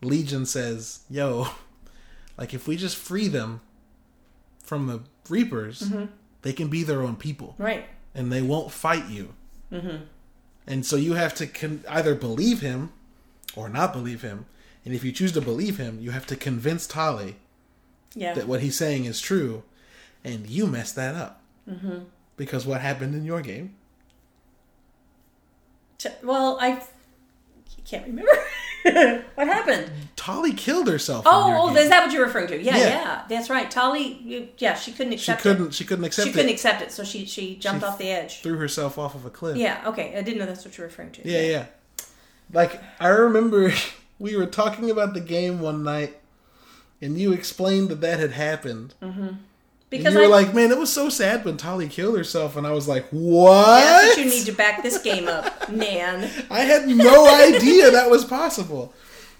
[0.00, 1.48] Legion says, "Yo,
[2.38, 3.60] like if we just free them
[4.62, 6.04] from the Reapers, Mm-hmm.
[6.42, 7.86] they can be their own people." right.
[8.14, 9.34] And they won't fight you.
[9.72, 10.04] Mm-hmm.
[10.66, 12.92] And so you have to con- either believe him
[13.56, 14.46] or not believe him.
[14.84, 17.36] And if you choose to believe him, you have to convince Tali
[18.14, 19.62] Yeah, that what he's saying is true.
[20.22, 21.42] And you messed that up.
[21.68, 22.04] Mm-hmm.
[22.36, 23.74] Because what happened in your game?
[26.22, 26.82] Well, I
[27.84, 28.30] can't remember
[29.34, 29.90] what happened.
[30.16, 31.24] Tali killed herself.
[31.26, 32.62] Oh, oh, is that what you're referring to?
[32.62, 32.88] Yeah, Yeah.
[32.88, 33.70] yeah, that's right.
[33.70, 35.40] Tali, yeah, she couldn't accept.
[35.40, 35.66] she couldn't.
[35.68, 35.74] it.
[35.74, 36.52] She couldn't accept She couldn't it.
[36.52, 38.42] accept it, so she she jumped She off the edge.
[38.42, 39.56] Threw herself off of a cliff.
[39.56, 41.28] Yeah, okay, I didn't know that's what you're referring to.
[41.28, 41.66] Yeah, yeah.
[42.52, 43.72] Like I remember
[44.18, 46.18] we were talking about the game one night,
[47.00, 48.94] and you explained that that had happened.
[49.02, 49.28] Mm-hmm.
[49.98, 52.56] Because and you were I, like, man, it was so sad when Tali killed herself,
[52.56, 53.80] and I was like, what?
[53.80, 56.30] that's what you need to back this game up, Nan.
[56.50, 58.92] I had no idea that was possible.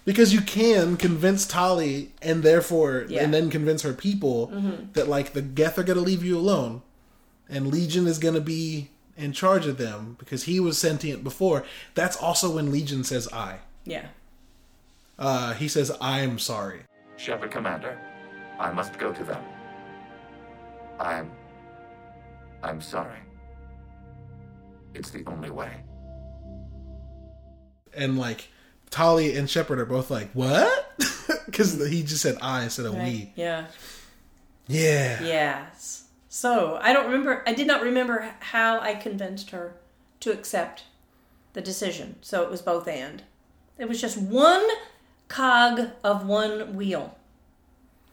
[0.05, 3.23] Because you can convince Tali, and therefore, Yeah.
[3.23, 4.51] and then convince her people
[4.93, 6.83] that like the Geth are gonna leave you alone,
[7.49, 11.63] and Legion is gonna be in charge of them because he was sentient before.
[11.95, 14.05] That's also when Legion says "I." Yeah,
[15.17, 16.81] Uh, he says, "I'm sorry."
[17.17, 17.97] Shepard Commander,
[18.59, 19.43] I must go to them.
[20.99, 21.31] I'm.
[22.63, 23.19] I'm sorry.
[24.93, 25.71] It's the only way.
[27.95, 28.49] and like
[28.89, 30.93] Tali and Shepard are both like, "What?"
[31.45, 31.85] Because hmm.
[31.87, 33.03] he just said "I" instead of right.
[33.03, 33.67] "we." Yeah,
[34.67, 35.23] Yeah.
[35.23, 36.05] yes.
[36.29, 37.43] So I don't remember.
[37.47, 39.75] I did not remember how I convinced her
[40.19, 40.83] to accept
[41.53, 42.17] the decision.
[42.21, 43.23] So it was both and.
[43.77, 44.65] It was just one
[45.27, 47.17] cog of one wheel.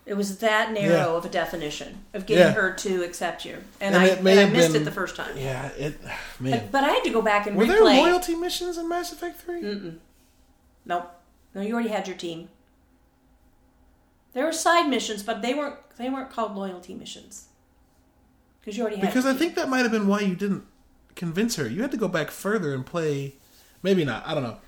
[0.04, 1.16] It was that narrow Yeah.
[1.16, 2.52] of a definition of getting Yeah.
[2.54, 5.36] her to accept you, and, And I, and I missed been- it the first time.
[5.36, 5.68] Yeah.
[5.68, 6.00] It.
[6.40, 6.50] Man.
[6.58, 7.68] But, but I had to go back and Were replay.
[7.68, 9.60] there loyalty missions in Mass Effect Three?
[10.84, 11.10] Nope.
[11.54, 12.48] No, you already had your team.
[14.32, 17.46] There were side missions, but they weren't they weren't called loyalty missions.
[18.60, 20.64] Because you already had Because I think that might have been why you didn't
[21.14, 21.68] convince her.
[21.68, 23.34] You had to go back further and play.
[23.82, 24.26] Maybe not.
[24.26, 24.58] I don't know.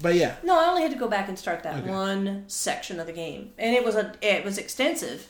[0.00, 0.36] But yeah.
[0.42, 1.88] No, I only had to go back and start that Okay.
[1.90, 5.28] one section of the game, and it was a it was extensive,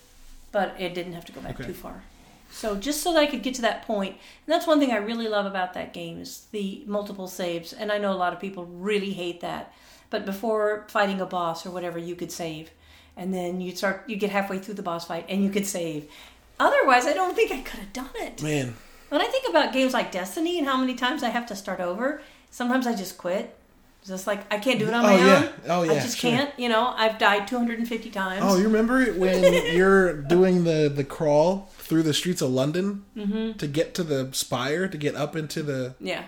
[0.52, 1.66] but it didn't have to go back Okay.
[1.68, 2.04] too far.
[2.52, 4.96] So just so that I could get to that point, and that's one thing I
[4.96, 7.72] really love about that game is the multiple saves.
[7.72, 9.72] And I know a lot of people really hate that,
[10.10, 12.70] but before fighting a boss or whatever, you could save,
[13.16, 16.08] and then you start you get halfway through the boss fight and you could save.
[16.60, 18.42] Otherwise, I don't think I could have done it.
[18.42, 18.76] Man.
[19.08, 21.80] When I think about games like Destiny and how many times I have to start
[21.80, 23.56] over, sometimes I just quit.
[24.06, 25.38] Just like I can't do it on Oh, my yeah.
[25.44, 25.52] own.
[25.68, 26.30] Oh, I just sure.
[26.30, 26.50] can't.
[26.58, 28.42] You know, I've died 250 times.
[28.44, 29.42] Oh, you remember when
[29.76, 33.52] you're doing the the crawl through the streets of London Mm-hmm.
[33.58, 36.24] to get to the spire to get up into the yeah,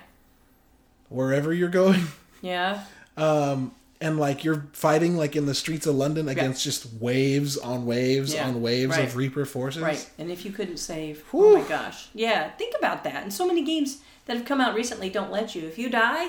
[1.08, 2.02] wherever you're going,
[2.42, 2.84] yeah.
[3.16, 7.86] um, and like you're fighting like in the streets of London against just waves on
[7.86, 9.04] waves Yeah, on waves right.
[9.08, 9.82] of Reaper forces.
[9.82, 10.08] Right.
[10.18, 11.56] And if you couldn't save, Whew.
[11.56, 12.08] oh my gosh.
[12.14, 13.22] Yeah, think about that.
[13.22, 15.66] And so many games that have come out recently don't let you.
[15.66, 16.28] If you die,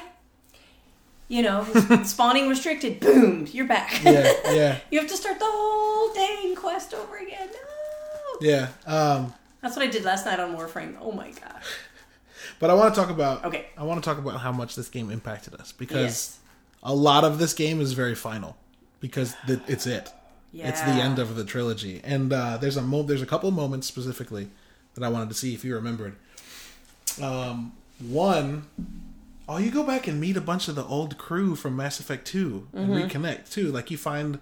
[1.28, 1.64] you know,
[2.04, 4.04] spawning restricted, boom, you're back.
[4.04, 7.50] Yeah, yeah, you have to start the whole dang quest over again.
[7.52, 8.38] No.
[8.42, 8.68] yeah.
[8.86, 10.96] Um, That's what I did last night on Warframe.
[11.02, 11.62] Oh my god.
[12.60, 13.46] but I want to talk about.
[13.46, 13.66] Okay.
[13.78, 16.40] I want to talk about how much this game impacted us because Yes.
[16.84, 18.58] a lot of this game is very final
[19.00, 20.12] because th- it's it.
[20.52, 20.70] Yeah.
[20.70, 23.88] It's the end of the trilogy, and uh, there's a mo- there's a couple moments
[23.88, 24.48] specifically
[24.94, 26.16] that I wanted to see if you remembered.
[27.22, 28.66] Um, one,
[29.48, 32.26] oh, you go back and meet a bunch of the old crew from Mass Effect
[32.28, 33.08] 2 and Mm-hmm.
[33.08, 33.72] reconnect too.
[33.72, 34.40] Like you find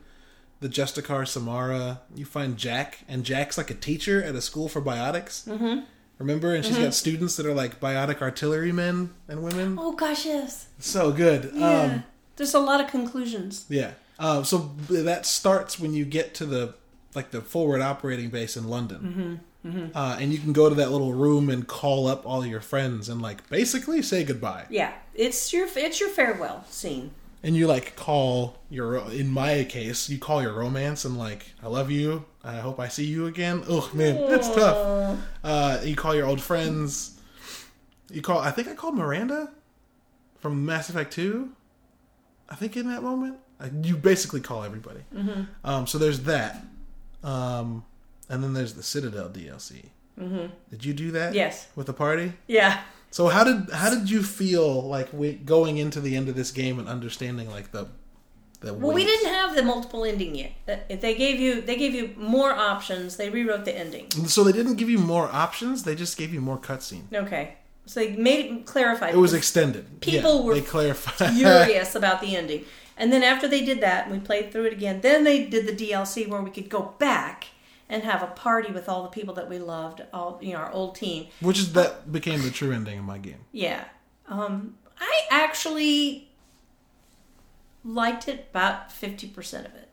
[0.60, 4.82] the Justicar Samara, you find Jack, and Jack's like a teacher at a school for
[4.82, 5.46] biotics.
[5.48, 5.82] Mm-hmm.
[6.20, 6.84] Remember, and she's Mm-hmm.
[6.86, 9.78] got students that are like biotic artillerymen and women.
[9.80, 10.68] Oh gosh, yes.
[10.80, 11.52] So good.
[11.54, 11.82] Yeah.
[11.82, 12.04] Um,
[12.38, 13.66] There's a lot of conclusions.
[13.70, 13.92] yeah.
[14.20, 16.76] Uh, so that starts when you get to the
[17.16, 19.96] like the forward operating base in London, mm-hmm.
[19.96, 23.10] Uh, and you can go to that little room and call up all your friends
[23.10, 24.66] and like basically say goodbye.
[24.70, 27.12] Yeah, it's your it's your farewell scene.
[27.44, 31.68] And you like call your in my case you call your romance and like I
[31.68, 32.26] love you.
[32.44, 33.64] I hope I see you again.
[33.68, 35.20] Oh man, it's tough.
[35.44, 37.20] Uh, you call your old friends.
[38.12, 38.40] You call.
[38.40, 39.52] I think I called Miranda
[40.40, 41.52] from Mass Effect Two.
[42.50, 45.02] I think in that moment, Uh, you basically call everybody.
[45.16, 45.44] Mm-hmm.
[45.64, 46.64] Um, so there's that,
[47.24, 47.86] um,
[48.34, 49.90] and then there's the Citadel DLC.
[50.20, 50.48] Mm-hmm.
[50.72, 51.36] Did you do that?
[51.36, 51.68] Yes.
[51.76, 52.34] With the party.
[52.48, 52.82] Yeah.
[53.12, 56.50] So how did how did you feel like we, going into the end of this
[56.50, 57.88] game and understanding like the
[58.62, 60.52] the Well, we didn't have the multiple ending yet.
[60.90, 64.10] If they gave you they gave you more options, they rewrote the ending.
[64.10, 65.84] So they didn't give you more options.
[65.84, 67.14] They just gave you more cutscene.
[67.14, 69.14] Okay, so they made it clarified.
[69.14, 70.02] It was extended.
[70.02, 71.34] People yeah, were they clarified.
[71.36, 72.66] furious about the ending.
[72.98, 75.66] And then after they did that, and we played through it again, then they did
[75.66, 77.48] the DLC where we could go back
[77.94, 80.72] and have a party with all the people that we loved, all you know, our
[80.72, 81.28] old team.
[81.42, 83.46] Which is that became the true ending of my game.
[83.52, 83.86] Yeah.
[84.28, 86.28] Um, I actually
[87.86, 89.90] liked it about fifty percent of it.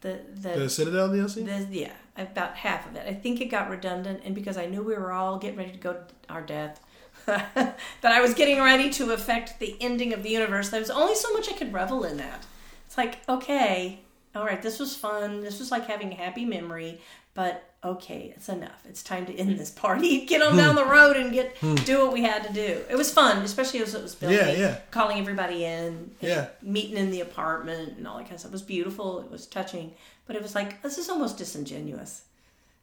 [0.00, 1.44] The the, The Citadel DLC.
[1.44, 3.06] the yeah, about half of it.
[3.06, 5.78] I think it got redundant, and because I knew we were all getting ready to
[5.78, 6.80] go to our death,
[7.26, 10.70] that I was getting ready to affect the ending of the universe.
[10.70, 12.46] There was only so much I could revel in that.
[12.86, 14.00] It's like okay,
[14.34, 15.42] all right, this was fun.
[15.42, 17.00] This was like having a happy memory,
[17.34, 18.82] but okay, it's enough.
[18.88, 19.56] It's time to end hmm.
[19.56, 20.24] this party.
[20.26, 20.58] Get on hmm.
[20.58, 21.74] down the road and get hmm.
[21.74, 22.82] do what we had to do.
[22.88, 24.38] It was fun, especially as it was building.
[24.38, 24.78] Yeah, yeah.
[24.90, 26.12] Calling everybody in.
[26.20, 26.48] Yeah.
[26.62, 28.50] Meeting in the apartment and all that kind of stuff.
[28.50, 29.20] It was beautiful.
[29.20, 29.92] It was touching,
[30.26, 32.22] but it was like this is almost disingenuous.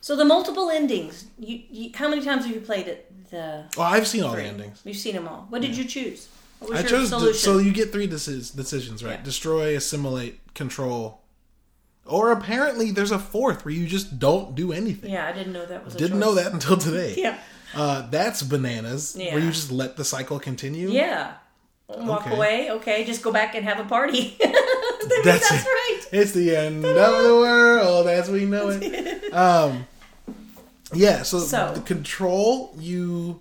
[0.00, 1.26] So the multiple endings.
[1.38, 3.06] You, you how many times have you played it?
[3.30, 4.42] The Well, I've seen all three?
[4.42, 4.80] the endings.
[4.84, 5.46] You've seen them all.
[5.50, 6.28] What did you choose?
[6.58, 7.34] What was I chose solution?
[7.40, 9.18] so you get three decis- decisions, right?
[9.18, 9.22] Yeah.
[9.22, 11.20] Destroy, assimilate, control,
[12.04, 15.10] or apparently there's a fourth where you just don't do anything.
[15.10, 15.94] yeah, I didn't know that was.
[15.94, 16.20] A Didn't choice.
[16.20, 17.14] know that until today.
[17.16, 17.38] Yeah.
[17.74, 19.14] Uh, that's bananas.
[19.18, 19.32] Yeah.
[19.34, 20.90] Where you just let the cycle continue.
[20.90, 21.34] Yeah.
[21.88, 22.34] Walk Okay.
[22.36, 22.70] away.
[22.72, 24.36] Okay, just go back and have a party.
[25.24, 25.99] That's, that's right.
[26.12, 29.32] It's the end of the world as we know it.
[29.32, 29.86] Um,
[30.92, 31.22] yeah.
[31.22, 33.40] So, So- the control you.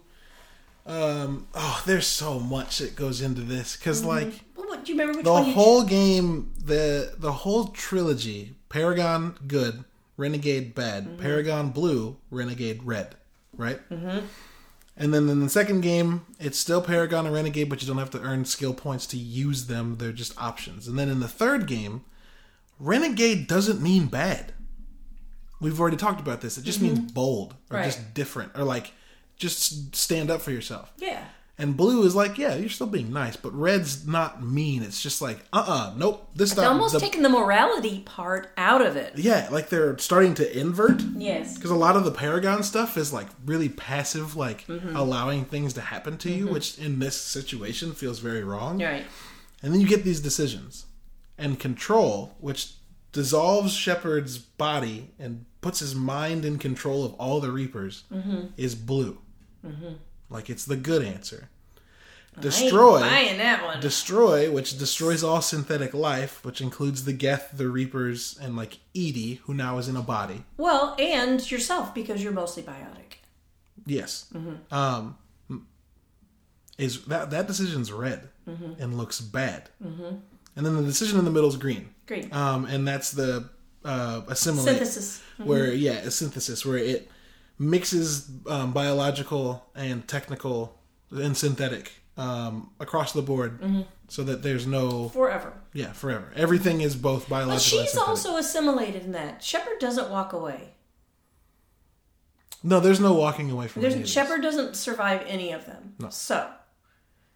[0.85, 4.97] Um, oh, there's so much that goes into this because, like, Well, what, do you
[4.97, 9.83] remember which the whole game, the the whole trilogy: Paragon good,
[10.17, 11.21] Renegade bad, Mm-hmm.
[11.21, 13.15] Paragon blue, Renegade red,
[13.55, 13.79] right?
[13.89, 14.25] Mm-hmm.
[14.97, 18.09] And then in the second game, it's still Paragon and Renegade, but you don't have
[18.11, 19.95] to earn skill points to use them.
[19.97, 20.87] They're just options.
[20.87, 22.03] And then in the third game,
[22.79, 24.53] Renegade doesn't mean bad.
[25.61, 26.57] We've already talked about this.
[26.57, 27.75] It just means bold or Mm-hmm.
[27.75, 27.85] Right.
[27.85, 28.93] just different or like
[29.37, 30.91] just stand up for yourself.
[30.97, 31.23] Yeah.
[31.57, 34.81] And blue is like, yeah, you're still being nice, but red's not mean.
[34.81, 36.29] It's just like, uh, uh nope.
[36.33, 39.17] This They're almost the- taking the morality part out of it.
[39.17, 41.55] yeah, like they're starting to invert Yes.
[41.55, 44.95] because a lot of the Paragon stuff is like really passive, like Mm-hmm.
[44.95, 48.81] allowing things to happen to you, which in this situation feels very wrong.
[48.81, 49.03] Right.
[49.61, 50.85] And then you get these decisions
[51.39, 52.73] and control, which
[53.11, 58.47] dissolves Shepard's body and puts his mind in control of all the Reapers, Mm-hmm.
[58.57, 59.17] is blue.
[60.29, 61.49] Like it's the good answer.
[62.39, 63.01] Destroy.
[63.01, 63.79] buying that one.
[63.81, 69.41] Destroy, which destroys all synthetic life, which includes the Geth, the Reapers, and like EDI,
[69.43, 70.43] who now is in a body.
[70.57, 73.17] well, and yourself because you're mostly biotic.
[73.85, 74.27] Yes.
[74.33, 74.73] Mm-hmm.
[74.73, 75.17] Um,
[76.77, 78.81] is that that decision's red Mm-hmm.
[78.81, 79.69] and looks bad,
[80.59, 81.89] and then the decision in the middle is green.
[82.05, 82.27] Green.
[82.33, 83.49] Um, and that's the
[83.85, 85.21] uh, assimilate, Synthesis.
[85.39, 85.45] Mm-hmm.
[85.49, 87.09] where yeah, a synthesis where it
[87.57, 90.77] mixes um, biological and technical
[91.11, 93.81] and synthetic um, across the board, Mm-hmm.
[94.09, 95.53] so that there's no Forever.
[95.73, 96.31] yeah forever.
[96.35, 97.79] Everything is both biological.
[97.79, 99.41] But she's also assimilated in that.
[99.41, 100.73] Shepard doesn't walk away.
[102.63, 102.79] no.
[102.81, 103.81] There's no walking away from.
[103.83, 104.09] There's.
[104.11, 105.95] Shepard doesn't survive any of them.
[105.99, 106.09] No.
[106.09, 106.49] So,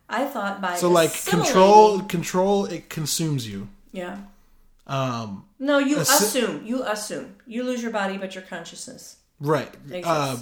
[0.10, 3.70] I thought by So like control, control it consumes you.
[3.92, 4.18] Yeah.
[4.86, 6.66] Um, No, you Assi- assume.
[6.66, 7.36] You assume.
[7.48, 9.18] You lose your body, but your consciousness.
[9.40, 9.74] right.
[10.04, 10.38] Uh,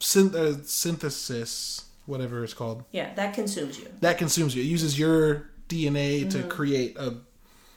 [0.00, 3.88] synth- uh, synthesis, whatever it's called, Yeah, that consumes you.
[4.00, 4.62] that consumes you.
[4.62, 7.14] It uses your DNA to create a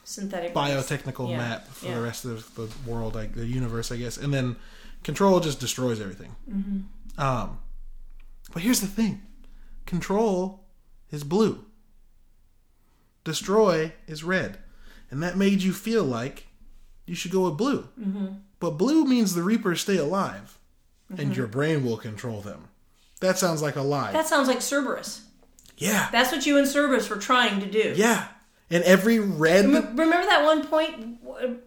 [0.04, 0.54] Synthetic.
[0.54, 1.32] biotechnical Mm-hmm.
[1.32, 1.96] Yeah, map for yeah.
[1.96, 4.18] the rest of the world, like the universe, I guess.
[4.18, 4.56] And then
[5.04, 6.36] control just destroys everything.
[6.52, 7.22] Mm-hmm.
[7.22, 7.60] Um,
[8.54, 9.22] but here's the thing:
[9.86, 10.64] control
[11.12, 11.64] is blue.
[13.24, 14.58] Destroy is red,
[15.12, 16.48] and that made you feel like
[17.06, 17.88] you should go with blue.
[18.00, 18.28] Mm-hmm.
[18.60, 20.58] But blue means the Reapers stay alive,
[21.18, 22.70] and your brain will control them.
[23.20, 24.14] That sounds like a lie.
[24.14, 25.26] That sounds like Cerberus.
[25.78, 27.94] yeah, That's what you and Cerberus were trying to do.
[27.98, 28.28] yeah.
[28.70, 31.20] And every red, Remember that one point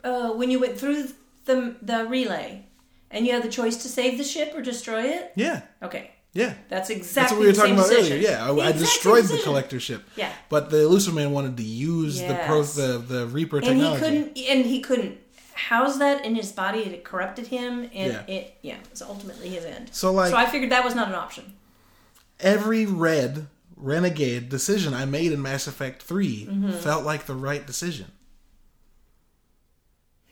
[0.04, 1.08] uh, when you went through
[1.46, 2.66] the the relay,
[3.10, 5.32] and you had the choice to save the ship or destroy it?
[5.34, 6.54] yeah, Okay, yeah.
[6.68, 8.18] that's exactly That's what we were talking about decision.
[8.18, 8.30] earlier.
[8.30, 10.02] Yeah, I, The I destroyed the collector ship.
[10.16, 10.32] Yeah.
[10.48, 14.00] but the Illusive Man wanted to use the pro the the Reaper and he technology.
[14.00, 15.18] couldn't and he couldn't
[15.54, 18.22] house that in his body it corrupted him and Yeah.
[18.26, 21.08] it yeah it was ultimately his end So, like- so i figured that was not
[21.08, 21.52] an option
[22.38, 26.70] Every red renegade decision I made in Mass Effect 3 Mm-hmm.
[26.78, 28.12] felt like the right decision.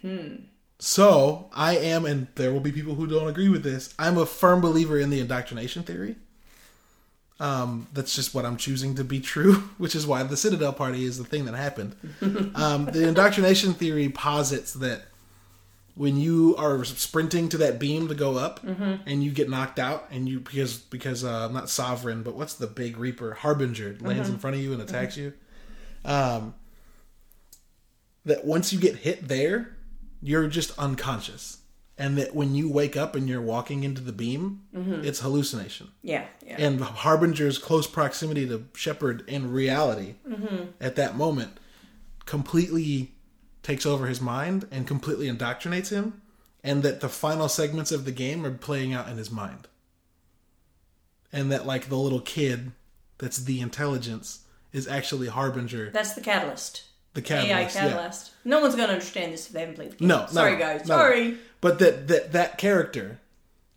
[0.00, 0.34] Hmm.
[0.78, 3.94] So I am, and there will be people who don't agree with this.
[3.98, 6.16] I'm a firm believer in the indoctrination theory.
[7.40, 11.04] Um, that's just what I'm choosing to be true, which is why the Citadel Party
[11.04, 11.96] is the thing that happened.
[12.54, 15.02] um, the indoctrination theory posits that
[15.98, 18.60] when you are sprinting to that beam to go up
[19.04, 22.68] and you get knocked out and you because because uh not sovereign but what's the
[22.68, 25.32] big reaper harbinger lands in front of you and attacks you
[26.04, 26.54] um
[28.24, 29.76] that once you get hit there
[30.22, 31.58] you're just unconscious.
[32.00, 35.04] And that when you wake up and you're walking into the beam mm-hmm.
[35.04, 35.88] it's hallucination.
[36.02, 36.56] Yeah yeah.
[36.58, 40.66] And Harbinger's close proximity to Shepard in reality mm-hmm.
[40.80, 41.58] at that moment
[42.24, 43.12] completely
[43.68, 46.22] takes over his mind and completely indoctrinates him,
[46.64, 49.68] and that the final segments of the game are playing out in his mind.
[51.30, 52.72] And that, like, the little kid
[53.18, 56.84] that's the intelligence is actually Harbinger, that's the catalyst
[57.20, 58.32] the ai catalyst.
[58.44, 58.50] yeah.
[58.50, 60.52] no one's going to understand this if they haven't played the game No, no, sorry
[60.52, 60.96] no, guys no.
[60.96, 63.20] sorry But that, that that character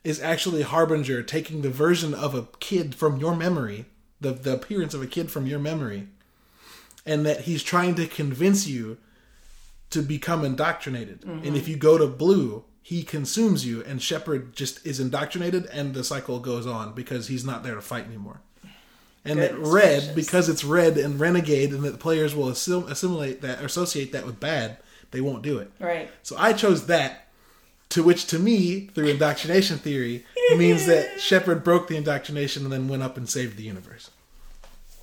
[0.03, 3.85] is actually Harbinger taking the version of a kid from your memory,
[4.19, 6.07] the the appearance of a kid from your memory,
[7.05, 8.97] and that he's trying to convince you
[9.91, 11.21] to become indoctrinated.
[11.21, 11.45] Mm-hmm.
[11.47, 15.93] And if you go to blue, he consumes you, and Shepard just is indoctrinated, and
[15.93, 18.41] the cycle goes on because he's not there to fight anymore.
[19.23, 20.15] And that red, gracious.
[20.15, 24.11] because it's red and renegade, and that the players will assim- assimilate that, or associate
[24.13, 24.77] that with bad,
[25.11, 25.71] they won't do it.
[25.79, 26.09] Right.
[26.23, 27.27] So I chose that,
[27.89, 30.25] to which to me, through indoctrination theory,
[30.57, 34.09] means that Shepard broke the indoctrination and then went up and saved the universe.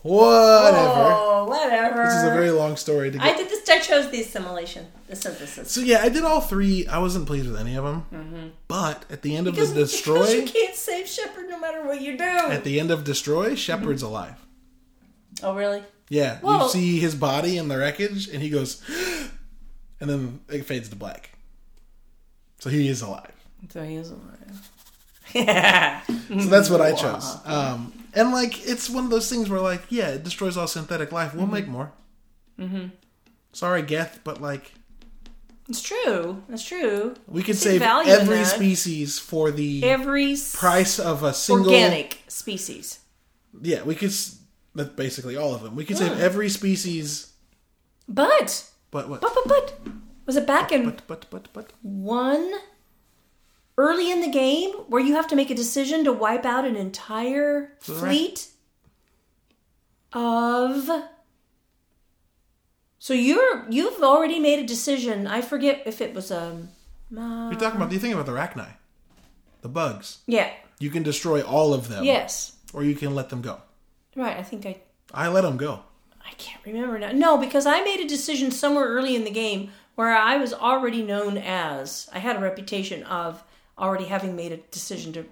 [0.08, 1.12] Whatever.
[1.14, 2.04] Oh, whatever.
[2.04, 3.26] This is a very long story to get.
[3.26, 3.58] I did this.
[3.68, 5.70] I chose the assimilation, the synthesis.
[5.70, 6.86] So yeah, I did all three.
[6.86, 8.52] I wasn't pleased with any of them.
[8.66, 12.00] But at the end of Because, the because you can't save Shepard no matter what
[12.00, 12.24] you do.
[12.24, 14.36] at the end of destroy, Shepard's alive.
[15.42, 15.82] oh, really?
[16.08, 18.82] Yeah, Well- you see his body in the wreckage, and he goes,
[20.00, 21.30] and then it fades to black.
[22.60, 23.32] So he is alive.
[23.68, 24.70] So he is alive.
[25.34, 26.00] Yeah.
[26.28, 27.36] So that's what I chose.
[27.46, 31.12] Um, and like, it's one of those things where like, yeah, it destroys all synthetic
[31.12, 31.34] life.
[31.34, 31.92] We'll make more.
[32.58, 32.86] Mm-hmm.
[33.52, 34.72] Sorry, Geth, but like,
[35.68, 36.42] It's true.
[36.48, 37.14] That's true.
[37.26, 43.00] we could save every species for the Every s- price of a single organic species.
[43.62, 44.12] Yeah, we could.
[44.74, 45.74] That's basically all of them.
[45.74, 47.32] We could save every species,
[48.08, 49.20] But, but what?
[49.20, 49.78] but, but, but,
[50.26, 51.72] was it back in But but but but.
[51.82, 52.52] one
[53.78, 56.76] early in the game where you have to make a decision to wipe out an
[56.76, 58.48] entire fleet
[60.12, 60.90] of
[62.98, 66.68] so you're you've already made a decision i forget if it was um
[67.16, 67.90] uh, You're talking about.
[67.90, 68.68] You think about the Rachni,
[69.62, 70.18] the bugs.
[70.26, 72.04] yeah You can destroy all of them.
[72.04, 73.60] yes Or you can let them go.
[74.16, 74.76] right i think i
[75.14, 75.80] I let them go.
[76.22, 77.12] I can't remember now.
[77.12, 81.02] No, because I made a decision somewhere early in the game where I was already
[81.02, 82.10] known as.
[82.12, 83.42] I had a reputation of
[83.78, 85.24] already having made a decision to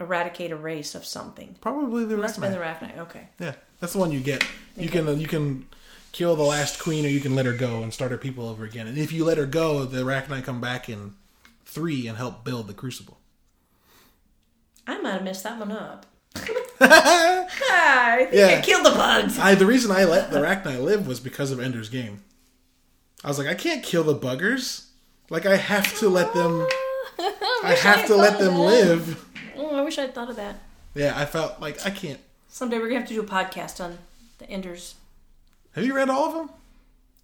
[0.00, 1.56] eradicate a race of something.
[1.60, 2.94] Probably the Must have been the Rachni.
[2.94, 2.98] Rachni.
[2.98, 3.28] Okay.
[3.38, 4.44] Yeah, that's the one you get.
[4.76, 5.66] You can uh, you can
[6.12, 8.64] kill the last queen, or you can let her go and start her people over
[8.64, 8.86] again.
[8.86, 11.14] And if you let her go, the Rachni come back in
[11.64, 13.18] three and help build the Crucible.
[14.86, 16.06] I might have messed that one up.
[17.70, 19.38] Ah, I think I killed the bugs.
[19.38, 22.22] I the reason I let the Rachni live was because of Ender's Game.
[23.24, 24.86] I was like, I can't kill the buggers.
[25.28, 26.66] Like I have to let them.
[26.70, 26.87] Oh.
[27.18, 29.24] I have had to let them live.
[29.56, 30.56] Oh, I wish I'd thought of that.
[30.94, 32.20] Yeah, I felt like I can't.
[32.48, 33.98] Someday we're gonna have to do a podcast on
[34.38, 34.94] the Enders.
[35.72, 36.50] Have you read all of them?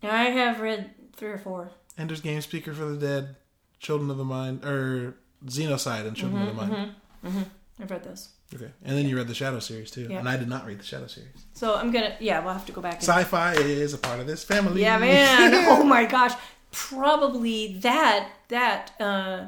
[0.02, 1.70] I have read three or four.
[1.96, 3.36] Ender's Game, Speaker for the Dead,
[3.78, 5.14] Children of the Mind, or
[5.46, 6.94] Xenocide and Children Mm-hmm, of the Mind.
[7.24, 7.42] mm-hmm
[7.82, 8.28] I've read those.
[8.54, 10.18] Okay, and then you read the Shadow series too, Yeah.
[10.20, 11.30] and I did not read the Shadow series.
[11.54, 14.26] So I'm gonna yeah, we'll have to go back and Sci-fi is a part of
[14.28, 14.82] this family.
[14.82, 15.52] Yeah, man.
[15.68, 16.32] oh my gosh.
[16.70, 19.46] Probably that that uh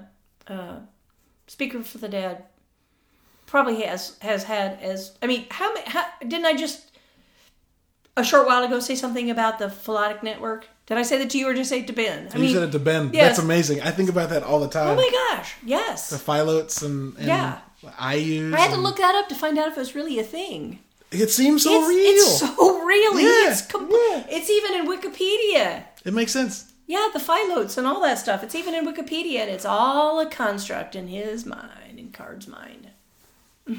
[0.48, 0.76] uh
[1.48, 2.44] Speaker for the Dead
[3.46, 6.90] probably has has had as I mean, how, how didn't I just
[8.16, 10.66] a short while ago say something about the Philotic network?
[10.86, 12.28] Did I say that to you or just say it to Ben?
[12.32, 13.10] I you said it to Ben.
[13.12, 13.28] yes.
[13.36, 13.82] That's amazing.
[13.82, 14.88] I think about that all the time.
[14.88, 16.10] Oh my gosh, yes.
[16.10, 17.58] the Philotes and, and Yeah.
[17.84, 18.54] IUs.
[18.54, 20.78] I had to look that up to find out if it was really a thing.
[21.12, 21.98] It seems so it's, real.
[22.14, 23.20] it's so real.
[23.20, 24.24] Yeah, It's, com- yeah.
[24.28, 25.84] it's even in Wikipedia.
[26.04, 26.72] it makes sense.
[26.86, 28.42] Yeah, the philotes and all that stuff.
[28.44, 32.88] It's even in Wikipedia, and it's all a construct in his mind, in Card's mind.
[33.68, 33.78] Yeah,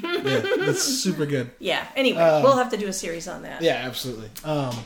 [0.68, 1.50] it's super good.
[1.58, 1.86] Yeah.
[1.96, 3.62] Anyway, Um, we'll have to do a series on that.
[3.62, 4.28] Yeah, absolutely.
[4.44, 4.76] Um,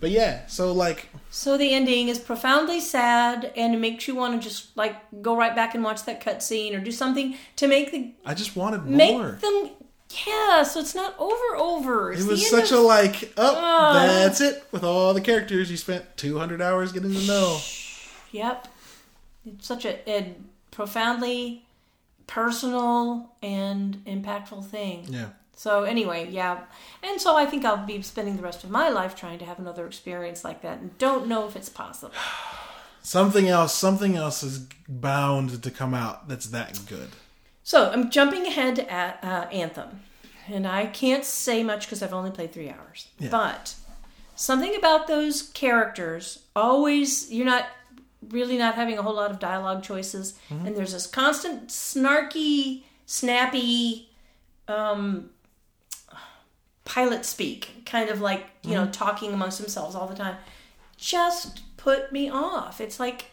[0.00, 4.40] but yeah, so like, So the ending is profoundly sad, and it makes you want
[4.40, 7.92] to just like go right back and watch that cutscene or do something to make
[7.92, 9.32] the I just wanted make more.
[9.42, 9.70] them.
[10.26, 11.56] Yeah, so it's not over.
[11.56, 12.12] Over.
[12.12, 13.92] It's It was such of- a like, oh, Ah.
[13.94, 14.64] that's it.
[14.72, 17.58] With all the characters, you spent 200 hours getting to know.
[18.32, 18.68] Yep.
[19.46, 20.34] It's such a, a
[20.70, 21.64] profoundly
[22.26, 25.06] personal and impactful thing.
[25.08, 25.28] Yeah.
[25.56, 26.60] So anyway, yeah.
[27.02, 29.58] And so I think I'll be spending the rest of my life trying to have
[29.58, 32.14] another experience like that and don't know if it's possible.
[33.04, 37.08] Something else, something else is bound to come out that's that good.
[37.64, 40.00] So I'm jumping ahead to uh, Anthem.
[40.48, 43.08] And I can't say much because I've only played three hours.
[43.18, 43.28] Yeah.
[43.30, 43.74] But
[44.34, 47.66] something about those characters always, you're not
[48.28, 50.38] really not having a whole lot of dialogue choices.
[50.50, 50.66] Mm-hmm.
[50.66, 54.10] And there's this constant snarky, snappy,
[54.68, 55.30] um,
[56.84, 58.84] pilot speak, kind of like, you Mm-hmm.
[58.84, 60.36] know, talking amongst themselves all the time.
[60.96, 62.80] Just put me off.
[62.80, 63.26] It's like,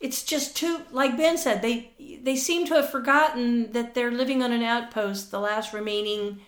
[0.00, 1.90] it's just too like ben said they
[2.22, 6.38] they seem to have forgotten that they're living on an outpost the last remaining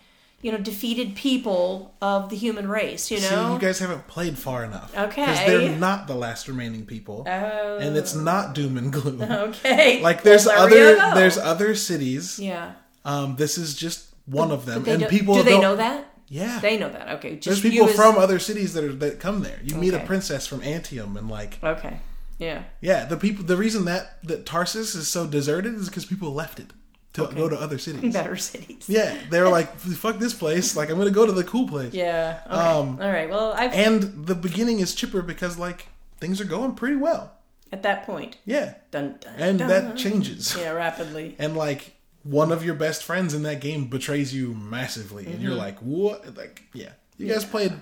[0.43, 4.39] you know defeated people of the human race you See, know you guys haven't played
[4.39, 4.97] far enough.
[4.97, 5.21] Okay.
[5.27, 7.25] Because they're not the last remaining people.
[7.29, 7.79] Oh.
[7.79, 9.21] And it's not doom and gloom.
[9.51, 12.39] okay Like there's Well, other there's other cities.
[12.39, 12.73] yeah
[13.05, 16.79] Um, this is just one of them, and people do they know that Yeah, they
[16.79, 19.59] know that okay there's people as- from other cities that are that come there.
[19.63, 21.99] You meet a princess from Antium, and like okay
[22.41, 22.65] Yeah.
[22.81, 23.45] Yeah, the people.
[23.45, 26.73] The reason that that Tarsis is so deserted is because people left it
[27.13, 28.13] to go to other cities.
[28.21, 28.87] Better cities.
[28.89, 30.75] Yeah, they were like, "Fuck this place!
[30.77, 32.41] Like, I'm gonna go to the cool place." Yeah.
[32.47, 32.55] Okay.
[32.57, 33.29] Um, All right.
[33.31, 35.89] Well, I've And the beginning is chipper because like
[36.19, 37.33] things are going pretty well.
[37.73, 38.37] at that point.
[38.45, 39.69] Yeah, Dun, dun, and dun.
[39.69, 40.57] that changes.
[40.59, 41.37] Yeah, rapidly.
[41.39, 45.43] And like one of your best friends in that game betrays you massively, and Mm-hmm.
[45.45, 47.73] you're like, "What?" Like, yeah, you guys played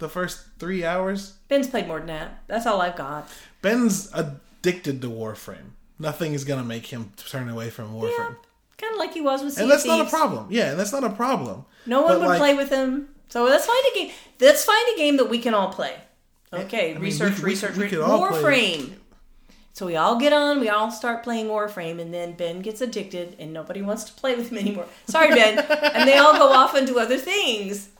[0.00, 1.34] the first three hours.
[1.48, 2.42] Ben's played more than that.
[2.48, 3.28] That's all I've got.
[3.62, 5.70] Ben's addicted to Warframe.
[5.98, 8.00] Nothing is gonna make him turn away from Yeah.
[8.02, 8.36] Warframe.
[8.78, 10.46] Kind of like he was with Sea And that's not a problem.
[10.50, 11.66] Yeah, and that's not a problem.
[11.86, 13.08] No one But, would like, play with him.
[13.28, 14.10] So let's find a game.
[14.40, 15.94] Let's find a game that we can all play.
[16.52, 18.94] Okay, I mean, research, we- we- research, we re- could all Warframe.
[19.72, 23.36] So we all get on, we all start playing Warframe, and then Ben gets addicted,
[23.38, 24.86] and nobody wants to play with him anymore.
[25.06, 25.58] Sorry, Ben.
[25.94, 27.90] and they all go off and do other things.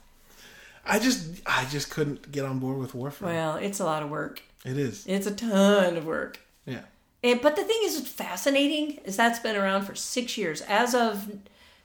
[0.84, 3.22] I just, I just couldn't get on board with Warframe.
[3.26, 4.42] Well, it's a lot of work.
[4.64, 5.04] it is.
[5.06, 6.38] It's a ton of work.
[6.66, 6.80] Yeah.
[7.22, 10.62] And, but the thing is, fascinating is that's been around for six years.
[10.62, 11.26] As of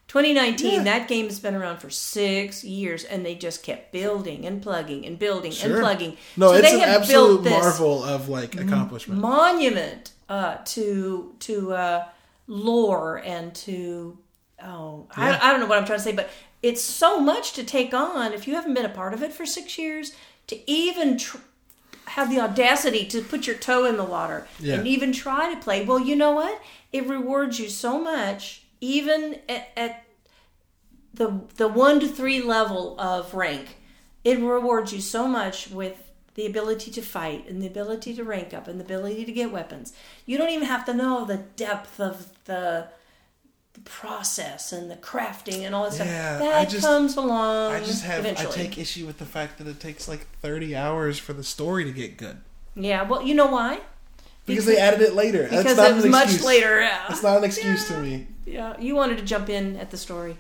[0.07, 0.83] 2019, Yeah.
[0.83, 5.05] that game has been around for six years, and they just kept building and plugging
[5.05, 6.17] and building and plugging.
[6.37, 9.19] No, So it's they an have absolute built this marvel of like accomplishment.
[9.19, 12.05] monument uh, to to uh,
[12.47, 14.17] lore and to
[14.63, 15.39] oh, Yeah.
[15.41, 16.29] I, I don't know what I'm trying to say, but
[16.65, 19.45] it's so much to take on if you haven't been a part of it for
[19.45, 20.13] six years
[20.47, 21.17] to even.
[21.17, 21.37] Tr-
[22.09, 24.75] have the audacity to put your toe in the water Yeah.
[24.75, 25.83] and even try to play.
[25.83, 26.61] Well, you know what?
[26.93, 30.03] It rewards you so much, even at, at
[31.13, 33.77] the the one to three level of rank.
[34.23, 35.97] It rewards you so much with
[36.35, 39.51] the ability to fight and the ability to rank up and the ability to get
[39.51, 39.93] weapons.
[40.27, 42.87] You don't even have to know the depth of the, the
[43.85, 46.39] process and the crafting and all that Yeah, stuff.
[46.39, 47.71] That just- comes along.
[47.71, 48.53] I just have, eventually.
[48.53, 51.85] I take issue with the fact that it takes like 30 hours for the story
[51.85, 52.37] to get good.
[52.75, 53.79] Yeah, well, you know why?
[54.45, 55.43] Because they added it later.
[55.47, 56.81] That's Because not it was an much later.
[56.81, 57.05] Yeah.
[57.07, 58.27] That's not an excuse to me.
[58.45, 60.37] Yeah, you wanted to jump in at the story.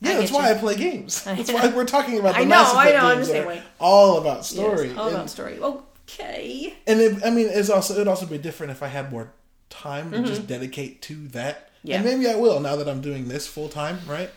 [0.00, 0.54] Yeah, I that's why you.
[0.54, 1.24] I play games.
[1.24, 3.32] That's why we're talking about the I know, Mass I Effect know, I'm games the
[3.32, 3.62] same way.
[3.80, 4.88] all about story.
[4.88, 5.58] Yes, all and, about story.
[5.58, 6.76] Okay.
[6.86, 9.32] and it, I mean, it's also it'd also be different if I had more
[9.70, 10.48] time to just mm-hmm.
[10.48, 11.65] dedicate to that.
[11.86, 11.96] Yeah.
[11.96, 14.30] And maybe I will now that I'm doing this full time, right?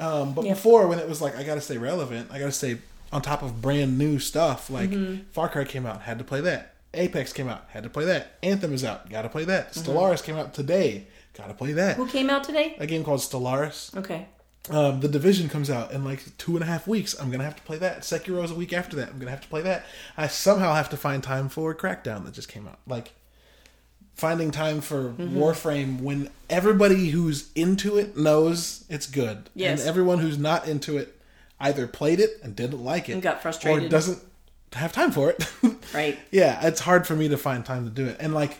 [0.00, 0.54] Um, but Yeah.
[0.54, 2.78] before, when it was like I got to stay relevant, I got to stay
[3.12, 4.70] on top of brand new stuff.
[4.70, 5.22] Like Mm-hmm.
[5.32, 6.74] Far Cry came out, had to play that.
[6.94, 8.38] Apex came out, had to play that.
[8.42, 9.72] Anthem is out, got to play that.
[9.72, 9.90] Mm-hmm.
[9.90, 11.06] Stellaris came out today,
[11.36, 11.96] got to play that.
[11.96, 12.76] Who came out today?
[12.78, 13.96] A game called Stellaris.
[13.96, 14.26] Okay.
[14.70, 17.14] Um, the Division comes out in like two and a half weeks.
[17.20, 18.00] I'm gonna have to play that.
[18.00, 19.10] Sekiro's a week after that.
[19.10, 19.84] I'm gonna have to play that.
[20.16, 22.78] I somehow have to find time for Crackdown that just came out.
[22.86, 23.12] Like
[24.14, 25.36] finding time for Mm-hmm.
[25.38, 29.80] Warframe when everybody who's into it knows it's good, Yes.
[29.80, 31.20] and everyone who's not into it
[31.60, 34.20] either played it and didn't like it, And got frustrated or doesn't
[34.72, 35.46] have time for it.
[35.94, 36.18] Right.
[36.32, 38.58] yeah, it's hard for me to find time to do it, and like.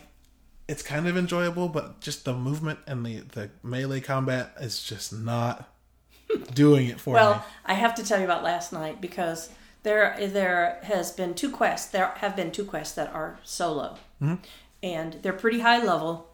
[0.67, 5.13] It's kind of enjoyable, but just the movement and the, the melee combat is just
[5.13, 5.69] not
[6.55, 7.13] doing it for me.
[7.17, 9.51] Well, I have to tell you about last night because
[9.83, 11.91] there there has been two quests.
[11.91, 14.41] There have been two quests that are solo, Mm-hmm.
[14.85, 16.29] And they're pretty high level.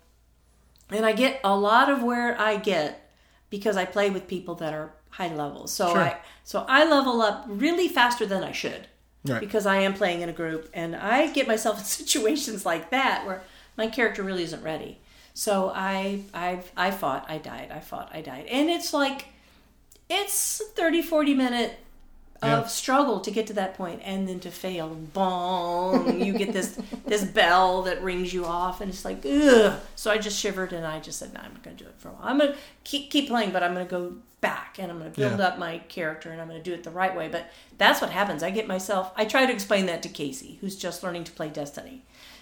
[0.90, 3.10] And I get a lot of where I get
[3.50, 5.68] because I play with people that are high level.
[5.68, 6.00] So Sure.
[6.00, 8.88] I so I level up really faster than I should.
[9.26, 9.40] Right.
[9.40, 13.26] Because I am playing in a group and I get myself in situations like that
[13.26, 13.44] where
[13.78, 15.00] my character really isn't ready.
[15.34, 18.48] So I I I fought, I died, I fought, I died.
[18.48, 19.28] And it's like
[20.10, 21.78] it's a 30 40 minute
[22.42, 22.66] of Yeah.
[22.68, 24.90] struggle to get to that point and then to fail.
[24.90, 26.20] Bong.
[26.22, 29.80] You get this this bell that rings you off and it's like ugh.
[29.96, 32.10] So i just shivered and i just said no i'm not gonna do it for
[32.10, 32.22] a while.
[32.24, 35.48] I'm gonna keep keep playing but i'm gonna go back and i'm gonna build Yeah.
[35.48, 37.28] up my character and i'm gonna do it the right way.
[37.28, 38.42] But that's what happens.
[38.44, 41.50] I get myself i try to explain that to casey who's just learning to play
[41.50, 42.02] destiny.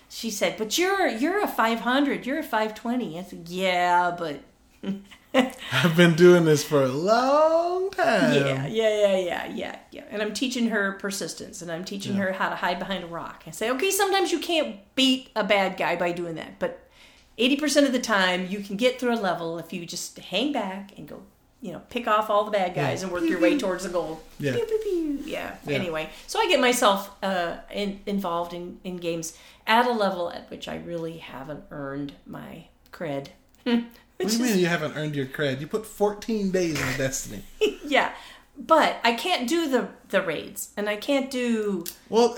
[0.10, 4.40] She said but you're you're a 500 you're a 520 i said yeah but
[5.72, 8.34] I've been doing this for a long time.
[8.34, 10.04] Yeah, yeah, yeah, yeah, yeah, yeah.
[10.10, 13.44] And I'm teaching her persistence, and I'm teaching her how to hide behind a rock.
[13.46, 16.90] I say, okay, sometimes you can't beat a bad guy by doing that, but
[17.38, 20.98] 80% of the time you can get through a level if you just hang back
[20.98, 21.22] and go,
[21.62, 24.22] you know, pick off all the bad guys and work your way towards the goal.
[24.40, 24.54] Yeah.
[24.54, 25.20] Pew, pew, pew.
[25.26, 25.56] Yeah.
[25.66, 25.76] Yeah.
[25.76, 30.50] Anyway, so I get myself uh, in, involved in, in games at a level at
[30.50, 33.28] which I really haven't earned my cred.
[34.20, 35.62] What do you mean you haven't earned your cred?
[35.62, 37.44] You put 14 days in Destiny.
[37.86, 38.12] yeah.
[38.58, 42.36] But I can't do the the raids, and I can't do Well,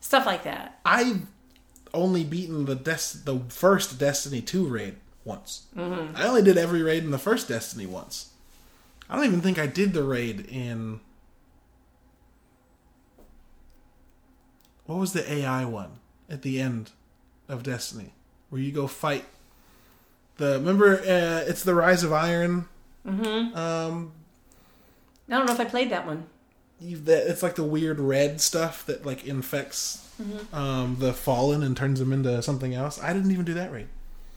[0.00, 0.80] stuff like that.
[0.86, 1.26] I've
[1.92, 5.64] only beaten the Des- the first Destiny 2 raid once.
[5.76, 6.16] Mm-hmm.
[6.16, 8.30] I only did every raid in the first Destiny once.
[9.10, 11.00] I don't even think I did the raid in.
[14.86, 15.98] What was the AI one?
[16.32, 16.92] at the end
[17.46, 18.14] of Destiny,
[18.48, 19.26] where you go fight
[20.36, 20.54] the.
[20.54, 22.68] Remember, uh, it's the Rise of Iron.
[23.06, 23.56] Mm-hmm.
[23.56, 24.12] Um,
[25.28, 26.26] I don't know if I played that one.
[26.80, 30.08] you that it's like the weird red stuff that like infects
[30.52, 33.00] um, the fallen and turns them into something else.
[33.02, 33.88] I didn't even do that raid.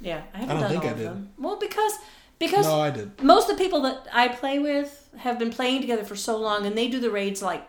[0.01, 1.07] Yeah, I haven't don't done think all I of did.
[1.07, 1.29] them.
[1.37, 1.93] Well, because
[2.39, 3.21] because No, I did.
[3.23, 6.65] most of the people that I play with have been playing together for so long,
[6.65, 7.65] and they do the raids like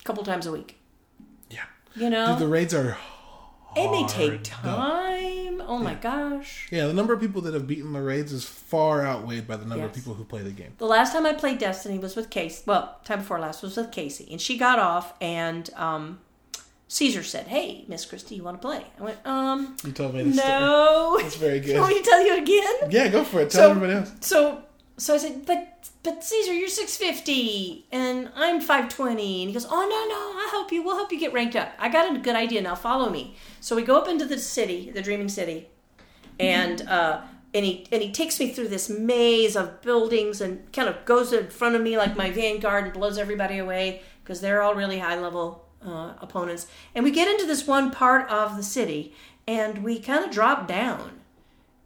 [0.00, 0.78] a couple times a week.
[1.50, 1.64] Yeah,
[1.96, 2.96] You know, Dude, the raids are.
[3.76, 4.74] And they take though.
[4.74, 5.60] time.
[5.66, 6.68] Oh my gosh!
[6.70, 9.64] Yeah, the number of people that have beaten the raids is far outweighed by the
[9.64, 10.72] number of people who play the game.
[10.78, 12.62] The last time I played Destiny was with Casey.
[12.66, 16.20] Well, time before last was with Casey, and she got off, and um,
[16.88, 20.22] Caesar said, "Hey, Miss Christie, you want to play?" I went, "Um, You told me
[20.24, 20.50] this story.
[20.60, 21.88] no." That's very good.
[21.88, 22.90] me to tell you again?
[22.90, 23.50] Yeah, go for it.
[23.50, 24.12] Tell So- everybody else.
[24.20, 24.62] So
[24.96, 29.42] so I said, but but Caesar, you're six fifty and I'm five twenty.
[29.42, 30.82] And he goes, Oh no no, I'll help you.
[30.82, 31.72] We'll help you get ranked up.
[31.78, 32.60] I got a good idea.
[32.62, 33.36] Now follow me.
[33.60, 35.68] So we go up into the city, the Dreaming City,
[36.38, 37.22] and uh,
[37.52, 41.32] and he and he takes me through this maze of buildings and kind of goes
[41.32, 44.98] in front of me like my vanguard and blows everybody away because they're all really
[44.98, 46.66] high level uh, opponents.
[46.94, 49.14] And we get into this one part of the city
[49.46, 51.20] and we kind of drop down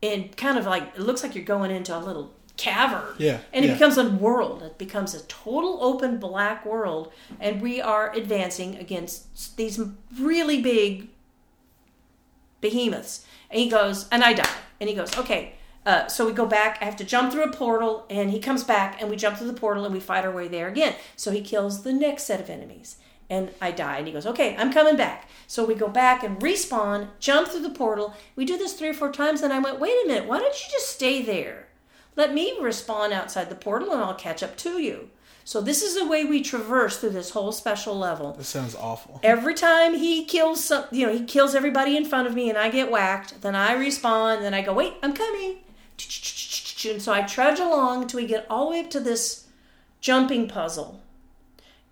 [0.02, 3.14] and kind of like it looks like you're going into a little cavern.
[3.18, 3.74] Yeah, And it yeah.
[3.74, 4.62] becomes a world.
[4.62, 9.80] It becomes a total open black world, and we are advancing against these
[10.18, 11.08] really big
[12.60, 13.24] behemoths.
[13.50, 14.56] And he goes, and I die.
[14.80, 15.54] And he goes, okay.
[15.86, 16.78] Uh, so we go back.
[16.82, 19.46] I have to jump through a portal, and he comes back, and we jump through
[19.46, 20.94] the portal, and we fight our way there again.
[21.16, 22.96] So he kills the next set of enemies,
[23.30, 23.98] and I die.
[23.98, 25.30] And he goes, okay, I'm coming back.
[25.46, 28.14] So we go back and respawn, jump through the portal.
[28.34, 30.52] We do this three or four times, and I went, wait a minute, why don't
[30.52, 31.67] you just stay there?
[32.18, 35.08] Let me respawn outside the portal, and I'll catch up to you.
[35.44, 38.32] So this is the way we traverse through this whole special level.
[38.32, 39.20] This sounds awful.
[39.22, 42.58] every time he kills some you know he kills everybody in front of me and
[42.58, 45.58] i get whacked then i respawn then i go wait i'm coming.
[46.90, 49.46] And so i trudge along until we get all the way up to this
[50.00, 51.00] jumping puzzle.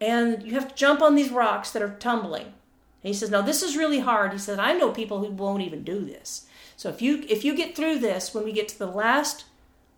[0.00, 2.46] And you have to jump on these rocks that are tumbling.
[2.46, 4.32] And he says no this is really hard.
[4.32, 6.46] He said i know people who won't even do this.
[6.76, 9.44] So if you if you get through this when we get to the last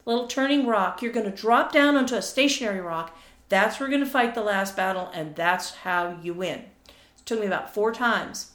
[0.08, 3.16] little turning rock you're going to drop down onto a stationary rock
[3.48, 7.26] that's where we're going to fight the last battle and that's how you win it
[7.26, 8.52] took me about four times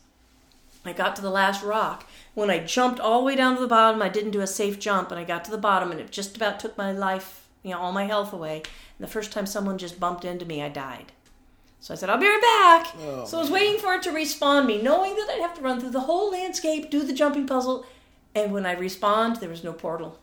[0.86, 2.06] I got to the last rock.
[2.34, 4.80] When I jumped all the way down to the bottom, I didn't do a safe
[4.80, 7.72] jump, and I got to the bottom, and it just about took my life, you
[7.72, 8.58] know, all my health away.
[8.58, 11.12] And the first time someone just bumped into me, I died.
[11.80, 12.96] So I said, I'll be right back.
[13.02, 15.62] Oh, so I was waiting for it to respawn me, knowing that I'd have to
[15.62, 17.86] run through the whole landscape, do the jumping puzzle,
[18.36, 20.18] and when I respawned, there was no portal.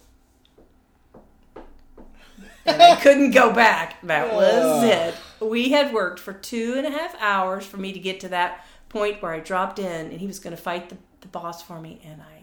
[2.66, 4.00] And I couldn't go back.
[4.02, 5.14] That was it.
[5.44, 8.64] We had worked for two and a half hours for me to get to that
[8.88, 11.80] point where I dropped in and he was going to fight the, the boss for
[11.80, 12.42] me, and I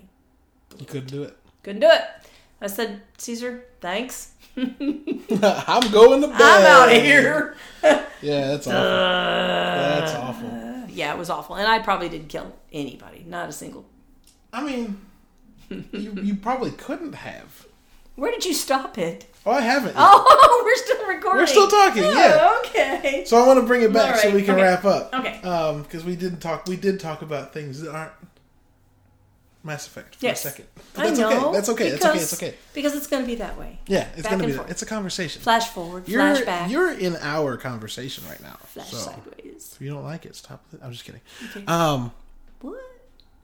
[0.80, 1.38] You couldn't do it.
[1.64, 2.02] couldn't do it.
[2.60, 4.32] I said, Caesar, thanks.
[4.58, 4.72] I'm
[5.92, 6.42] going to bed.
[6.42, 7.56] I'm out of here.
[8.22, 10.02] Yeah, that's uh, awful.
[10.02, 10.90] that's awful.
[10.90, 11.56] Yeah, it was awful.
[11.56, 13.86] And I probably didn't kill anybody, not a single.
[14.52, 15.00] I mean,
[15.70, 17.68] you you probably couldn't have.
[18.16, 19.26] Where did you stop it?
[19.48, 19.96] Oh, I haven't.
[19.96, 19.96] yet.
[20.00, 21.40] Oh, we're still recording.
[21.42, 22.60] We're still talking, Oh, yeah.
[22.70, 23.24] Okay.
[23.26, 24.64] So I want to bring it back All so we can okay.
[24.64, 25.14] wrap up.
[25.14, 25.42] Okay.
[25.42, 26.68] Um, because we did talk.
[26.68, 28.12] We did talk about things that aren't
[29.64, 30.46] Mass Effect for Yes.
[30.46, 30.66] a second.
[30.94, 31.28] But I that's know.
[31.50, 31.52] okay.
[31.54, 31.90] That's okay.
[31.92, 32.18] That's okay.
[32.20, 32.58] It's because- okay.
[32.74, 33.80] Because it's going to be that way.
[33.88, 34.54] Yeah, it's gonna be.
[34.54, 34.70] forth.
[34.70, 35.42] It's a conversation.
[35.42, 38.58] Flash forward, you're flashback, you're in our conversation right now.
[38.66, 39.74] flash so sideways.
[39.76, 40.64] if you don't like it, stop.
[40.74, 40.80] it.
[40.84, 41.22] I'm just kidding.
[41.50, 41.66] Okay.
[41.66, 42.12] Um.
[42.62, 42.80] What?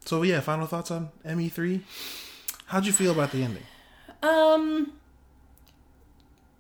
[0.06, 1.82] So yeah, final thoughts on ME three.
[2.68, 3.64] How'd you feel about the ending?
[4.22, 4.94] Um,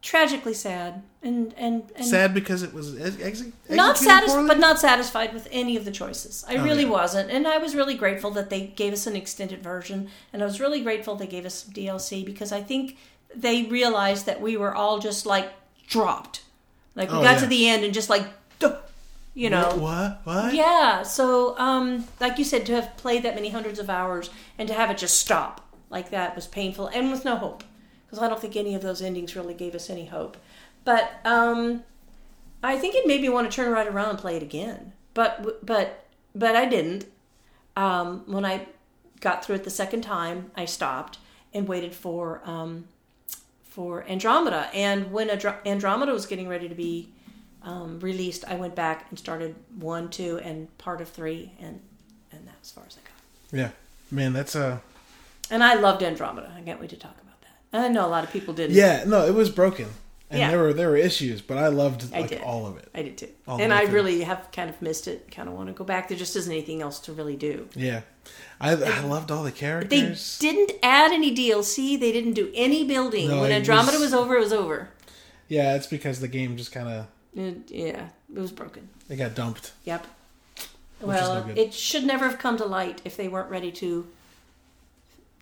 [0.04, 4.78] tragically sad and and, and Sad because it was ex- ex- not satisfied, but not
[4.80, 6.44] satisfied with any of the choices.
[6.48, 6.90] I Oh, really yeah.
[6.90, 10.46] wasn't, and I was really grateful that they gave us an extended version, and I
[10.46, 12.98] was really grateful they gave us some DLC because I think
[13.36, 15.52] they realized that we were all just like
[15.88, 16.44] dropped,
[16.96, 17.40] like we Oh, got yeah.
[17.40, 18.26] to the end and just like,
[18.60, 18.76] duh,
[19.34, 20.20] you know, what?
[20.26, 20.54] What?
[20.54, 21.04] yeah.
[21.04, 24.30] So, um, like you said, to have played that many hundreds of hours
[24.60, 27.64] and to have it just stop like that was painful and with no hope.
[28.14, 30.38] Because I don't think any of those endings really gave us any hope.
[30.86, 31.84] But um,
[32.62, 34.94] I think it made me want to turn right around and play it again.
[35.16, 36.06] But but
[36.36, 37.08] but I didn't.
[37.76, 38.68] Um, when I
[39.20, 41.18] got through it the second time, I stopped
[41.56, 42.86] and waited for um,
[43.64, 44.70] for Andromeda.
[44.76, 47.10] And when Andro- Andromeda was getting ready to be
[47.64, 51.82] um, released, I went back and started one, two, and part of three, and
[52.32, 53.60] and that's as far as I got.
[53.60, 53.70] Yeah,
[54.12, 54.78] man, that's uh
[55.50, 56.54] And I loved Andromeda.
[56.56, 57.23] I can't wait to talk that.
[57.74, 58.76] I know a lot of people didn't.
[58.76, 59.88] Yeah, no, it was broken,
[60.30, 60.50] and Yeah.
[60.52, 62.42] there were there were issues, but I loved I like did.
[62.42, 62.88] all of it.
[62.94, 63.30] I did too.
[63.48, 63.96] All and I through.
[63.96, 65.30] really have kind of missed it.
[65.32, 66.08] Kind of want to go back.
[66.08, 67.68] There just isn't anything else to really do.
[67.76, 68.02] Yeah,
[68.62, 70.38] I I loved all the characters.
[70.40, 71.98] They didn't add any DLC.
[72.00, 73.28] They didn't do any building.
[73.30, 74.90] No, when Andromeda was- was, over, it was over.
[75.48, 77.08] Yeah, it's because the game just kind of
[77.70, 78.90] yeah, it was broken.
[79.10, 79.72] it got dumped.
[79.86, 80.06] Yep.
[81.02, 84.08] Well, no it should never have come to light if they weren't ready to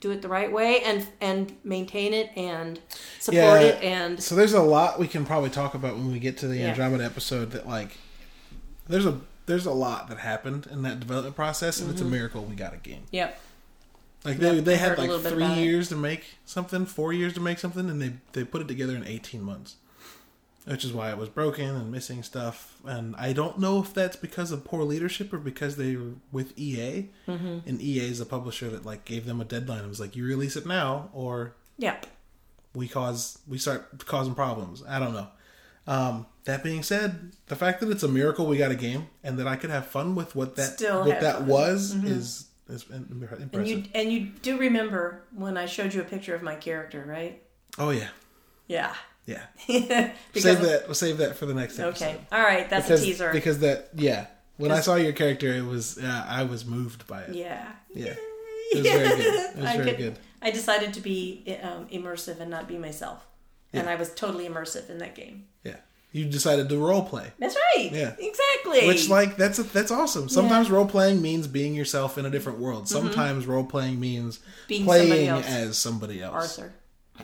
[0.02, 2.80] do it the right way and and maintain it and
[3.20, 3.68] support Yeah.
[3.68, 6.48] it and So there's a lot we can probably talk about when we get to
[6.50, 6.68] the Yeah.
[6.70, 7.52] Andromeda episode.
[7.52, 7.98] That like,
[8.90, 12.44] there's a there's a lot that happened in that development process, and it's a miracle
[12.44, 13.04] we got a game.
[13.12, 13.40] yep.
[14.24, 14.44] Like Mm-hmm.
[14.44, 15.64] Yep, they they had like three about it.
[15.64, 18.96] years to make something, four years to make something, and they they put it together
[18.96, 19.76] in 18 months.
[20.66, 22.78] Which is why it was broken and missing stuff.
[22.86, 26.54] And I don't know if that's because of poor leadership or because they were with
[26.58, 27.10] EA.
[27.28, 27.60] Mm-hmm.
[27.68, 29.84] And EA is a publisher that like gave them a deadline.
[29.84, 32.06] It was like you release it now or Yep.
[32.76, 34.84] we cause we start causing problems.
[34.88, 35.28] I don't know.
[35.88, 39.40] Um, that being said, the fact that it's a miracle we got a game and
[39.40, 41.48] that I could have fun with what that Still what that fun.
[41.48, 43.08] was is is im-
[43.42, 43.50] impressive.
[43.54, 47.04] And you and you do remember when I showed you a picture of my character,
[47.08, 47.42] right?
[47.80, 48.10] oh yeah,
[48.68, 48.94] Yeah.
[49.26, 49.44] Yeah.
[50.36, 50.84] save that.
[50.88, 52.06] We'll save that for the next episode.
[52.06, 52.18] Okay.
[52.32, 52.70] All right.
[52.70, 53.32] That's because a teaser.
[53.34, 54.28] because that yeah.
[54.58, 57.36] When I saw your character, it was uh, I was moved by it.
[57.36, 57.72] yeah.
[57.94, 58.14] Yeah.
[58.74, 59.20] It was very good.
[59.20, 60.20] It was I very could- good.
[60.44, 63.26] I decided to be um, immersive and not be myself,
[63.74, 65.46] and I was totally immersive in that game.
[65.64, 65.76] Yeah.
[66.14, 67.32] You decided to role play.
[67.40, 67.90] That's right.
[67.92, 68.16] Yeah.
[68.20, 68.86] Exactly.
[68.88, 70.30] Which like that's that's awesome.
[70.30, 72.88] Sometimes role playing means being yourself in a different world.
[72.90, 74.48] Sometimes role playing means Mm-hmm.
[74.68, 75.48] Being somebody playing else.
[75.48, 76.60] as somebody else.
[76.60, 76.74] Arthur.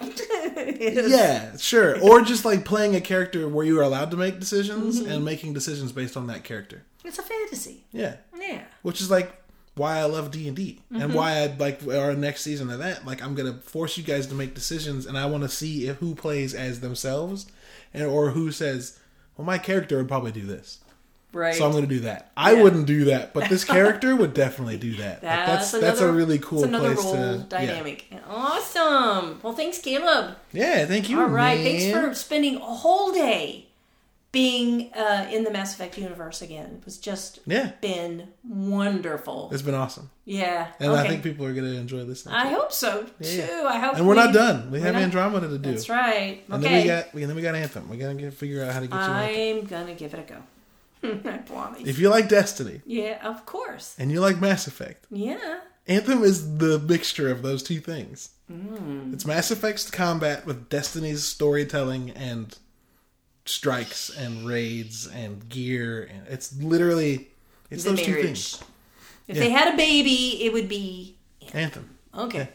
[1.07, 1.99] Yeah, sure.
[2.01, 5.11] Or just like playing a character where you are allowed to make decisions Mm-hmm.
[5.11, 6.83] and making decisions based on that character.
[7.03, 7.85] It's a fantasy.
[7.91, 8.17] Yeah.
[8.37, 8.63] Yeah.
[8.81, 9.31] Which is like
[9.75, 11.01] why I love D and D Mm-hmm.
[11.01, 13.05] and why I'd like our next season of that.
[13.05, 15.97] Like I'm gonna force you guys to make decisions, and I want to see if
[15.97, 17.45] who plays as themselves,
[17.93, 18.99] and or who says,
[19.37, 20.79] "Well, my character would probably do this."
[21.37, 21.53] Right.
[21.55, 22.31] So I'm going to do that.
[22.35, 22.63] I Yeah.
[22.63, 25.23] wouldn't do that, but this character would definitely do that.
[25.23, 28.05] Like, that's, that's that's a another- really cool that's another place role to dynamic.
[28.27, 29.39] Awesome.
[29.43, 30.35] Well, thanks, Caleb.
[30.51, 31.19] Yeah, yeah thank you.
[31.19, 31.59] All right.
[31.59, 31.63] man.
[31.79, 33.65] Thanks for spending a whole day
[34.33, 36.79] being uh, in the Mass Effect universe again.
[36.81, 39.49] It was just Yeah, been wonderful.
[39.53, 40.67] it's been awesome, Yeah.
[40.79, 41.01] and okay.
[41.01, 42.27] I think people are going to enjoy this.
[42.27, 43.29] I hope so too.
[43.37, 43.63] Yeah.
[43.65, 43.95] I hope.
[43.95, 44.69] and we're we- not done.
[44.69, 45.71] We have not- Andromeda to do.
[45.71, 46.43] That's right.
[46.49, 46.73] And okay.
[46.73, 47.89] then we got we, then we got Anthem.
[47.89, 49.59] We got to figure out how to get you.
[49.59, 50.37] I'm gonna give it a go.
[51.25, 51.81] I promise.
[51.85, 53.95] If you like Destiny yeah, of course.
[53.99, 55.59] and you like Mass Effect, Yeah.
[55.87, 58.31] Anthem is the mixture of those two things.
[58.51, 59.13] Mm.
[59.13, 62.57] It's Mass Effect's combat with Destiny's storytelling and
[63.45, 67.29] strikes and raids and gear, and it's literally
[67.69, 68.61] it's The those two things.
[69.27, 69.43] If Yeah.
[69.43, 71.15] they had a baby, it would be
[71.53, 71.97] Anthem.
[72.13, 72.49] okay.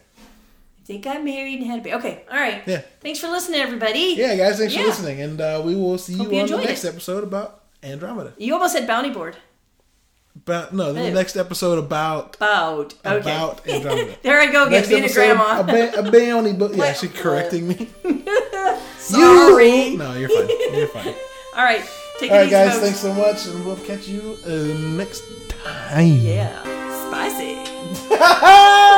[0.80, 2.24] If they got married and had a baby, okay.
[2.30, 2.62] All right.
[2.66, 2.82] Yeah.
[3.00, 4.14] Thanks for listening, everybody.
[4.18, 4.82] Yeah, guys, thanks Yeah.
[4.82, 6.88] for listening, and uh, we will see Hope you you on the next it.
[6.88, 8.34] episode about Andromeda.
[8.38, 9.36] You almost said Bounty Board.
[10.44, 13.18] But no, the next episode about about okay.
[13.18, 14.16] about Andromeda.
[14.22, 15.60] there I go again, being a grandma.
[15.60, 17.88] A, ba- a bounty, but yeah, she's correcting me.
[18.98, 19.88] Sorry.
[19.88, 20.48] You, no, you're fine.
[20.74, 21.14] You're fine.
[21.54, 21.84] All right,
[22.18, 22.72] take All right, guys.
[22.72, 22.82] Folks.
[22.82, 24.50] Thanks so much, and we'll catch you uh,
[24.96, 26.06] next time.
[26.06, 26.62] Yeah,
[27.10, 28.88] spicy.